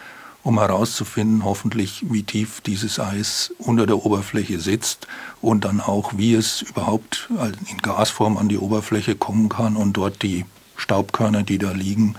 um 0.44 0.60
herauszufinden, 0.60 1.42
hoffentlich, 1.42 2.04
wie 2.10 2.22
tief 2.22 2.60
dieses 2.60 3.00
Eis 3.00 3.52
unter 3.58 3.86
der 3.86 4.04
Oberfläche 4.04 4.60
sitzt 4.60 5.08
und 5.40 5.64
dann 5.64 5.80
auch, 5.80 6.12
wie 6.16 6.34
es 6.34 6.62
überhaupt 6.62 7.28
in 7.70 7.78
Gasform 7.78 8.36
an 8.36 8.48
die 8.48 8.58
Oberfläche 8.58 9.16
kommen 9.16 9.48
kann 9.48 9.76
und 9.76 9.94
dort 9.94 10.22
die 10.22 10.44
Staubkörner, 10.76 11.42
die 11.44 11.58
da 11.58 11.72
liegen, 11.72 12.16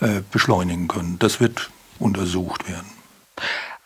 äh, 0.00 0.20
beschleunigen 0.30 0.88
können. 0.88 1.18
Das 1.18 1.40
wird 1.40 1.70
untersucht 1.98 2.68
werden. 2.68 2.86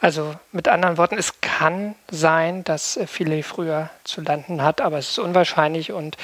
Also 0.00 0.34
mit 0.50 0.66
anderen 0.66 0.98
Worten, 0.98 1.16
es 1.16 1.40
kann 1.40 1.94
sein, 2.10 2.64
dass 2.64 2.98
Philae 3.06 3.44
früher 3.44 3.90
zu 4.02 4.20
landen 4.22 4.60
hat, 4.60 4.80
aber 4.80 4.98
es 4.98 5.10
ist 5.10 5.18
unwahrscheinlich 5.20 5.92
und 5.92 6.16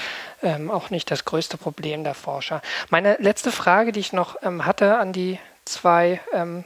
ähm, 0.42 0.72
auch 0.72 0.90
nicht 0.90 1.09
das 1.12 1.24
größte 1.24 1.57
Problem 1.57 2.03
der 2.03 2.14
Forscher. 2.14 2.61
Meine 2.90 3.16
letzte 3.20 3.53
Frage, 3.53 3.92
die 3.92 4.01
ich 4.01 4.12
noch 4.12 4.35
ähm, 4.42 4.66
hatte 4.66 4.98
an 4.98 5.12
die 5.12 5.38
zwei 5.64 6.20
ähm, 6.33 6.64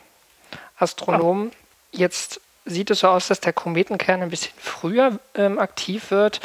Astronomen. 0.83 1.53
Jetzt 1.93 2.41
sieht 2.65 2.91
es 2.91 3.01
so 3.01 3.09
aus, 3.09 3.29
dass 3.29 3.41
der 3.41 3.53
Kometenkern 3.53 4.23
ein 4.23 4.31
bisschen 4.31 4.53
früher 4.59 5.19
ähm, 5.35 5.59
aktiv 5.59 6.11
wird. 6.11 6.41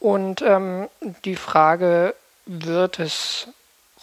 Und 0.00 0.42
ähm, 0.42 0.88
die 1.24 1.36
Frage, 1.36 2.14
wird 2.48 2.98
es 2.98 3.48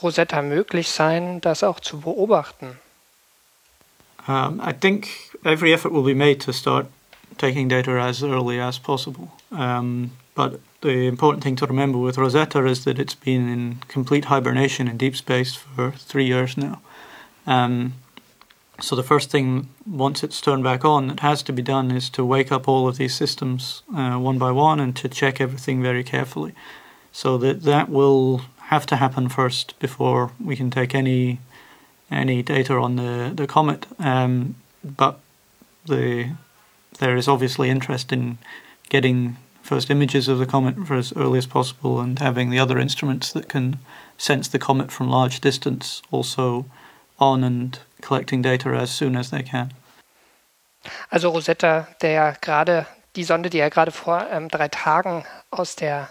Rosetta 0.01 0.41
möglich 0.41 0.89
sein, 0.89 1.41
das 1.41 1.63
auch 1.63 1.79
zu 1.79 2.01
beobachten? 2.01 2.79
Um, 4.27 4.59
I 4.59 4.73
think 4.73 5.07
every 5.43 5.71
effort 5.71 5.93
will 5.93 6.03
be 6.03 6.15
made 6.15 6.39
to 6.39 6.51
start 6.51 6.87
taking 7.37 7.67
data 7.67 7.91
as 7.91 8.23
early 8.23 8.59
as 8.59 8.79
possible. 8.79 9.29
Um, 9.51 10.11
but 10.33 10.59
the 10.81 11.07
important 11.07 11.43
thing 11.43 11.55
to 11.57 11.65
remember 11.65 11.99
with 11.99 12.17
Rosetta 12.17 12.65
is 12.65 12.85
that 12.85 12.97
it's 12.97 13.15
been 13.15 13.47
in 13.47 13.81
complete 13.87 14.25
hibernation 14.25 14.87
in 14.87 14.97
deep 14.97 15.15
space 15.15 15.53
for 15.53 15.91
three 15.91 16.25
years 16.25 16.57
now. 16.57 16.79
Um, 17.45 17.93
So 18.81 18.95
the 18.95 19.03
first 19.03 19.29
thing, 19.29 19.69
once 19.85 20.23
it's 20.23 20.41
turned 20.41 20.63
back 20.63 20.83
on, 20.83 21.07
that 21.07 21.21
has 21.21 21.41
to 21.43 21.53
be 21.53 21.61
done 21.61 21.91
is 21.91 22.09
to 22.11 22.25
wake 22.25 22.51
up 22.51 22.67
all 22.67 22.87
of 22.87 22.97
these 22.97 23.15
systems 23.15 23.83
uh, 23.95 24.17
one 24.17 24.37
by 24.37 24.51
one 24.51 24.79
and 24.79 24.95
to 24.97 25.07
check 25.07 25.39
everything 25.39 25.81
very 25.81 26.03
carefully. 26.03 26.53
So 27.11 27.37
that 27.37 27.63
that 27.63 27.89
will 27.89 28.41
have 28.63 28.85
to 28.87 28.97
happen 28.97 29.29
first 29.29 29.77
before 29.79 30.31
we 30.43 30.55
can 30.55 30.69
take 30.69 30.93
any 30.93 31.39
any 32.11 32.43
data 32.43 32.73
on 32.73 32.97
the 32.97 33.31
the 33.33 33.47
comet. 33.47 33.85
Um, 33.99 34.55
but 34.83 35.19
the 35.85 36.31
there 36.99 37.15
is 37.15 37.27
obviously 37.27 37.69
interest 37.69 38.11
in 38.11 38.37
getting 38.89 39.37
first 39.61 39.89
images 39.89 40.27
of 40.27 40.37
the 40.37 40.45
comet 40.45 40.75
for 40.85 40.95
as 40.95 41.13
early 41.15 41.37
as 41.37 41.47
possible 41.47 41.99
and 41.99 42.19
having 42.19 42.49
the 42.49 42.59
other 42.59 42.77
instruments 42.77 43.33
that 43.33 43.49
can 43.49 43.79
sense 44.17 44.47
the 44.47 44.59
comet 44.59 44.91
from 44.91 45.09
large 45.09 45.41
distance 45.41 46.01
also 46.11 46.65
on 47.17 47.43
and 47.43 47.79
collecting 48.05 48.41
data 48.41 48.69
as 48.69 48.95
soon 48.95 49.15
as 49.15 49.31
they 49.31 49.43
can. 49.43 49.73
Also 51.09 51.29
Rosetta, 51.29 51.87
der 52.01 52.35
gerade 52.41 52.85
die 53.15 53.23
Sonde, 53.23 53.49
die 53.49 53.57
ja 53.57 53.69
gerade 53.69 53.91
vor 53.91 54.27
ähm, 54.31 54.49
drei 54.49 54.67
Tagen 54.67 55.25
aus 55.49 55.75
der 55.75 56.09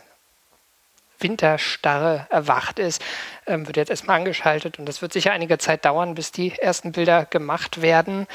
Winterstarre 1.20 2.26
erwacht 2.30 2.78
ist, 2.78 3.02
ähm, 3.46 3.66
wird 3.66 3.76
jetzt 3.76 3.90
erstmal 3.90 4.16
angeschaltet 4.16 4.78
und 4.78 4.86
das 4.86 5.00
wird 5.00 5.12
sicher 5.12 5.32
einige 5.32 5.58
Zeit 5.58 5.84
dauern, 5.84 6.14
bis 6.14 6.32
die 6.32 6.52
ersten 6.58 6.92
Bilder 6.92 7.24
gemacht 7.24 7.82
werden 7.82 8.26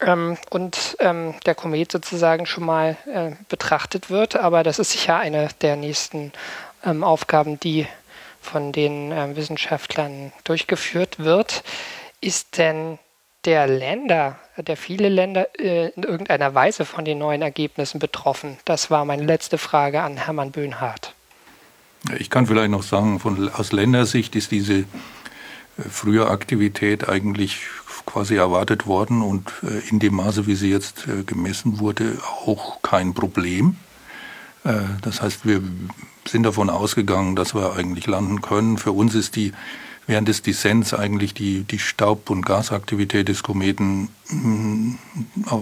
ähm, 0.00 0.36
und 0.50 0.96
ähm, 1.00 1.34
der 1.44 1.54
Komet 1.54 1.92
sozusagen 1.92 2.46
schon 2.46 2.64
mal 2.64 2.96
äh, 3.12 3.32
betrachtet 3.48 4.10
wird. 4.10 4.36
Aber 4.36 4.62
das 4.62 4.78
ist 4.78 4.92
sicher 4.92 5.18
eine 5.18 5.48
der 5.60 5.76
nächsten 5.76 6.32
ähm, 6.84 7.04
Aufgaben, 7.04 7.60
die 7.60 7.86
von 8.40 8.72
den 8.72 9.12
äh, 9.12 9.36
Wissenschaftlern 9.36 10.32
durchgeführt 10.44 11.18
wird. 11.18 11.62
Ist 12.20 12.58
denn 12.58 12.98
der 13.46 13.66
Länder, 13.66 14.38
der 14.56 14.76
viele 14.76 15.08
Länder 15.08 15.46
äh, 15.58 15.90
in 15.90 16.02
irgendeiner 16.02 16.54
Weise 16.54 16.84
von 16.84 17.04
den 17.04 17.18
neuen 17.18 17.42
Ergebnissen 17.42 17.98
betroffen? 17.98 18.58
Das 18.64 18.90
war 18.90 19.04
meine 19.04 19.24
letzte 19.24 19.58
Frage 19.58 20.02
an 20.02 20.16
Hermann 20.16 20.50
Böhnhardt. 20.50 21.14
Ich 22.18 22.28
kann 22.30 22.46
vielleicht 22.46 22.70
noch 22.70 22.82
sagen, 22.82 23.20
von, 23.20 23.48
aus 23.48 23.72
Ländersicht 23.72 24.36
ist 24.36 24.50
diese 24.50 24.80
äh, 24.80 24.84
frühe 25.88 26.28
Aktivität 26.28 27.08
eigentlich 27.08 27.60
quasi 28.04 28.36
erwartet 28.36 28.86
worden 28.86 29.22
und 29.22 29.52
äh, 29.62 29.88
in 29.88 29.98
dem 29.98 30.16
Maße, 30.16 30.46
wie 30.46 30.54
sie 30.54 30.70
jetzt 30.70 31.06
gemessen 31.26 31.78
wurde, 31.80 32.18
auch 32.44 32.82
kein 32.82 33.14
Problem. 33.14 33.76
Das 35.02 35.22
heißt, 35.22 35.46
wir 35.46 35.62
sind 36.26 36.42
davon 36.42 36.70
ausgegangen, 36.70 37.36
dass 37.36 37.54
wir 37.54 37.74
eigentlich 37.74 38.08
landen 38.08 38.40
können. 38.42 38.78
Für 38.78 38.90
uns 38.90 39.14
ist 39.14 39.36
die 39.36 39.52
während 40.06 40.28
des 40.28 40.42
Descents 40.42 40.94
eigentlich 40.94 41.34
die, 41.34 41.64
die 41.64 41.78
Staub- 41.78 42.30
und 42.30 42.44
Gasaktivität 42.44 43.28
des 43.28 43.42
Kometen 43.42 44.08
mm, 44.28 44.94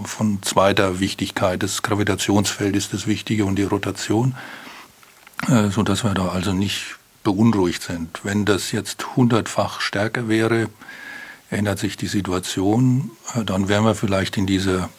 von 0.04 0.42
zweiter 0.42 1.00
Wichtigkeit. 1.00 1.62
Das 1.62 1.82
Gravitationsfeld 1.82 2.76
ist 2.76 2.92
das 2.92 3.06
Wichtige 3.06 3.44
und 3.44 3.56
die 3.56 3.64
Rotation, 3.64 4.34
äh, 5.48 5.68
sodass 5.68 6.04
wir 6.04 6.14
da 6.14 6.28
also 6.28 6.52
nicht 6.52 6.96
beunruhigt 7.22 7.82
sind. 7.82 8.20
Wenn 8.22 8.44
das 8.44 8.72
jetzt 8.72 9.16
hundertfach 9.16 9.80
stärker 9.80 10.28
wäre, 10.28 10.68
ändert 11.50 11.78
sich 11.78 11.96
die 11.96 12.06
Situation, 12.06 13.10
äh, 13.34 13.44
dann 13.44 13.68
wären 13.68 13.84
wir 13.84 13.94
vielleicht 13.94 14.36
in 14.36 14.46
dieser 14.46 14.90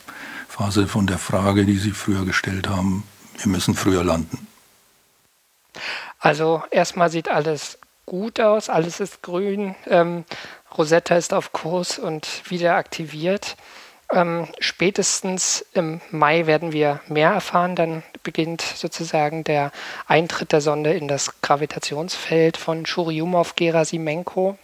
Phase 0.48 0.88
von 0.88 1.06
der 1.06 1.20
Frage, 1.20 1.66
die 1.66 1.78
Sie 1.78 1.92
früher 1.92 2.26
gestellt 2.26 2.68
haben, 2.68 3.04
wir 3.38 3.52
müssen 3.52 3.76
früher 3.76 4.04
landen. 4.04 4.48
Also 6.20 6.64
erstmal 6.72 7.12
sieht 7.12 7.30
alles 7.30 7.78
gut 8.06 8.40
aus, 8.40 8.70
alles 8.70 9.00
ist 9.00 9.22
grün, 9.22 9.76
ähm, 9.88 10.26
Rosetta 10.78 11.16
ist 11.16 11.34
auf 11.34 11.52
Kurs 11.52 12.00
und 12.00 12.50
wieder 12.50 12.76
aktiviert. 12.76 13.56
Ähm, 14.12 14.48
spätestens 14.60 15.66
im 15.74 16.00
Mai 16.12 16.46
werden 16.46 16.72
wir 16.72 17.02
mehr 17.08 17.32
erfahren. 17.32 17.76
Dann 17.76 18.04
beginnt 18.24 18.62
sozusagen 18.62 19.44
der 19.44 19.72
Eintritt 20.06 20.52
der 20.52 20.62
Sonde 20.62 20.94
in 20.94 21.08
das 21.08 21.42
Gravitationsfeld 21.42 22.58
von 22.58 22.86
Churyumov-Gerasimenko. 22.86 24.58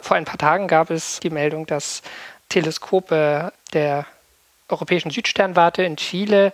Vor 0.00 0.16
ein 0.16 0.26
paar 0.26 0.38
Tagen 0.38 0.68
gab 0.68 0.90
es 0.90 1.20
die 1.20 1.30
Meldung, 1.30 1.66
dass 1.66 2.02
Teleskope 2.50 3.52
der 3.72 4.06
Europäischen 4.74 5.10
Südsternwarte 5.10 5.82
in 5.82 5.96
Chile 5.96 6.52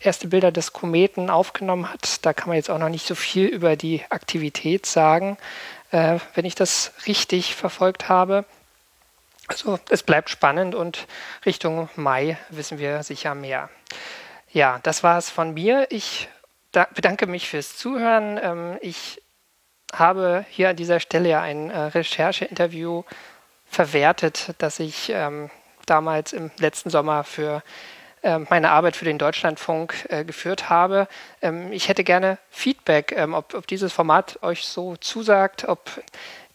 erste 0.00 0.28
Bilder 0.28 0.52
des 0.52 0.72
Kometen 0.72 1.30
aufgenommen 1.30 1.90
hat. 1.90 2.24
Da 2.24 2.32
kann 2.32 2.48
man 2.48 2.56
jetzt 2.56 2.70
auch 2.70 2.78
noch 2.78 2.88
nicht 2.88 3.06
so 3.06 3.14
viel 3.14 3.46
über 3.46 3.76
die 3.76 4.02
Aktivität 4.10 4.86
sagen, 4.86 5.38
äh, 5.90 6.18
wenn 6.34 6.44
ich 6.44 6.54
das 6.54 6.92
richtig 7.06 7.54
verfolgt 7.54 8.08
habe. 8.08 8.44
Also 9.48 9.78
es 9.90 10.02
bleibt 10.02 10.30
spannend 10.30 10.74
und 10.74 11.06
Richtung 11.44 11.88
Mai 11.96 12.38
wissen 12.50 12.78
wir 12.78 13.02
sicher 13.02 13.34
mehr. 13.34 13.68
Ja, 14.50 14.80
das 14.82 15.02
war 15.02 15.18
es 15.18 15.30
von 15.30 15.54
mir. 15.54 15.86
Ich 15.90 16.28
bedanke 16.94 17.26
mich 17.26 17.48
fürs 17.48 17.76
Zuhören. 17.76 18.38
Ähm, 18.42 18.78
ich 18.80 19.22
habe 19.92 20.44
hier 20.48 20.70
an 20.70 20.76
dieser 20.76 21.00
Stelle 21.00 21.28
ja 21.28 21.42
ein 21.42 21.70
äh, 21.70 21.78
Rechercheinterview 21.78 23.04
verwertet, 23.66 24.54
das 24.58 24.78
ich 24.80 25.10
ähm, 25.10 25.50
damals 25.86 26.32
im 26.32 26.50
letzten 26.58 26.90
Sommer 26.90 27.24
für 27.24 27.62
ähm, 28.22 28.46
meine 28.50 28.70
Arbeit 28.70 28.96
für 28.96 29.04
den 29.04 29.18
Deutschlandfunk 29.18 30.06
äh, 30.08 30.24
geführt 30.24 30.70
habe. 30.70 31.08
Ähm, 31.40 31.72
ich 31.72 31.88
hätte 31.88 32.04
gerne 32.04 32.38
Feedback, 32.50 33.12
ähm, 33.16 33.34
ob, 33.34 33.54
ob, 33.54 33.66
dieses 33.66 33.92
Format 33.92 34.38
euch 34.42 34.64
so 34.64 34.96
zusagt, 34.96 35.66
ob 35.68 35.90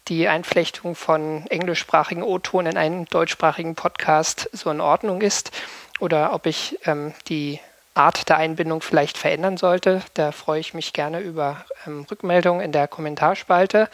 die 0.07 0.29
Einflechtung 0.29 0.95
von 0.95 1.45
englischsprachigen 1.47 2.23
O-Ton 2.23 2.67
in 2.67 2.77
einen 2.77 3.05
deutschsprachigen 3.05 3.75
Podcast 3.75 4.49
so 4.53 4.71
in 4.71 4.79
Ordnung 4.79 5.21
ist 5.21 5.51
oder 5.99 6.31
ob 6.33 6.45
ich 6.45 6.79
ähm, 6.85 7.13
die 7.27 7.59
Art 7.93 8.29
der 8.29 8.37
Einbindung 8.37 8.81
vielleicht 8.81 9.17
verändern 9.17 9.57
sollte. 9.57 10.01
Da 10.13 10.31
freue 10.31 10.59
ich 10.59 10.73
mich 10.73 10.93
gerne 10.93 11.19
über 11.19 11.65
ähm, 11.85 12.05
Rückmeldungen 12.09 12.61
in 12.61 12.71
der 12.71 12.87
Kommentarspalte. 12.87 13.89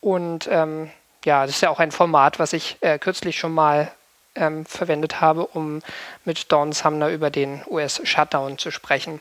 Und 0.00 0.48
ähm, 0.50 0.90
ja, 1.24 1.42
das 1.42 1.56
ist 1.56 1.62
ja 1.62 1.70
auch 1.70 1.80
ein 1.80 1.90
Format, 1.90 2.38
was 2.38 2.52
ich 2.52 2.76
äh, 2.82 2.98
kürzlich 2.98 3.38
schon 3.38 3.52
mal 3.52 3.90
ähm, 4.34 4.64
verwendet 4.66 5.20
habe, 5.20 5.46
um 5.46 5.80
mit 6.24 6.50
Dawn 6.52 6.72
Sumner 6.72 7.08
über 7.08 7.30
den 7.30 7.62
US-Shutdown 7.68 8.58
zu 8.58 8.70
sprechen. 8.70 9.20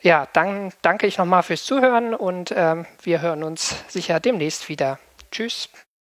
Ja, 0.00 0.28
dann 0.32 0.72
danke 0.82 1.06
ich 1.06 1.16
nochmal 1.16 1.42
fürs 1.42 1.64
Zuhören 1.64 2.14
und 2.14 2.52
ähm, 2.54 2.86
wir 3.02 3.22
hören 3.22 3.42
uns 3.42 3.74
sicher 3.88 4.20
demnächst 4.20 4.68
wieder. 4.68 4.98
Tschüss. 5.30 5.68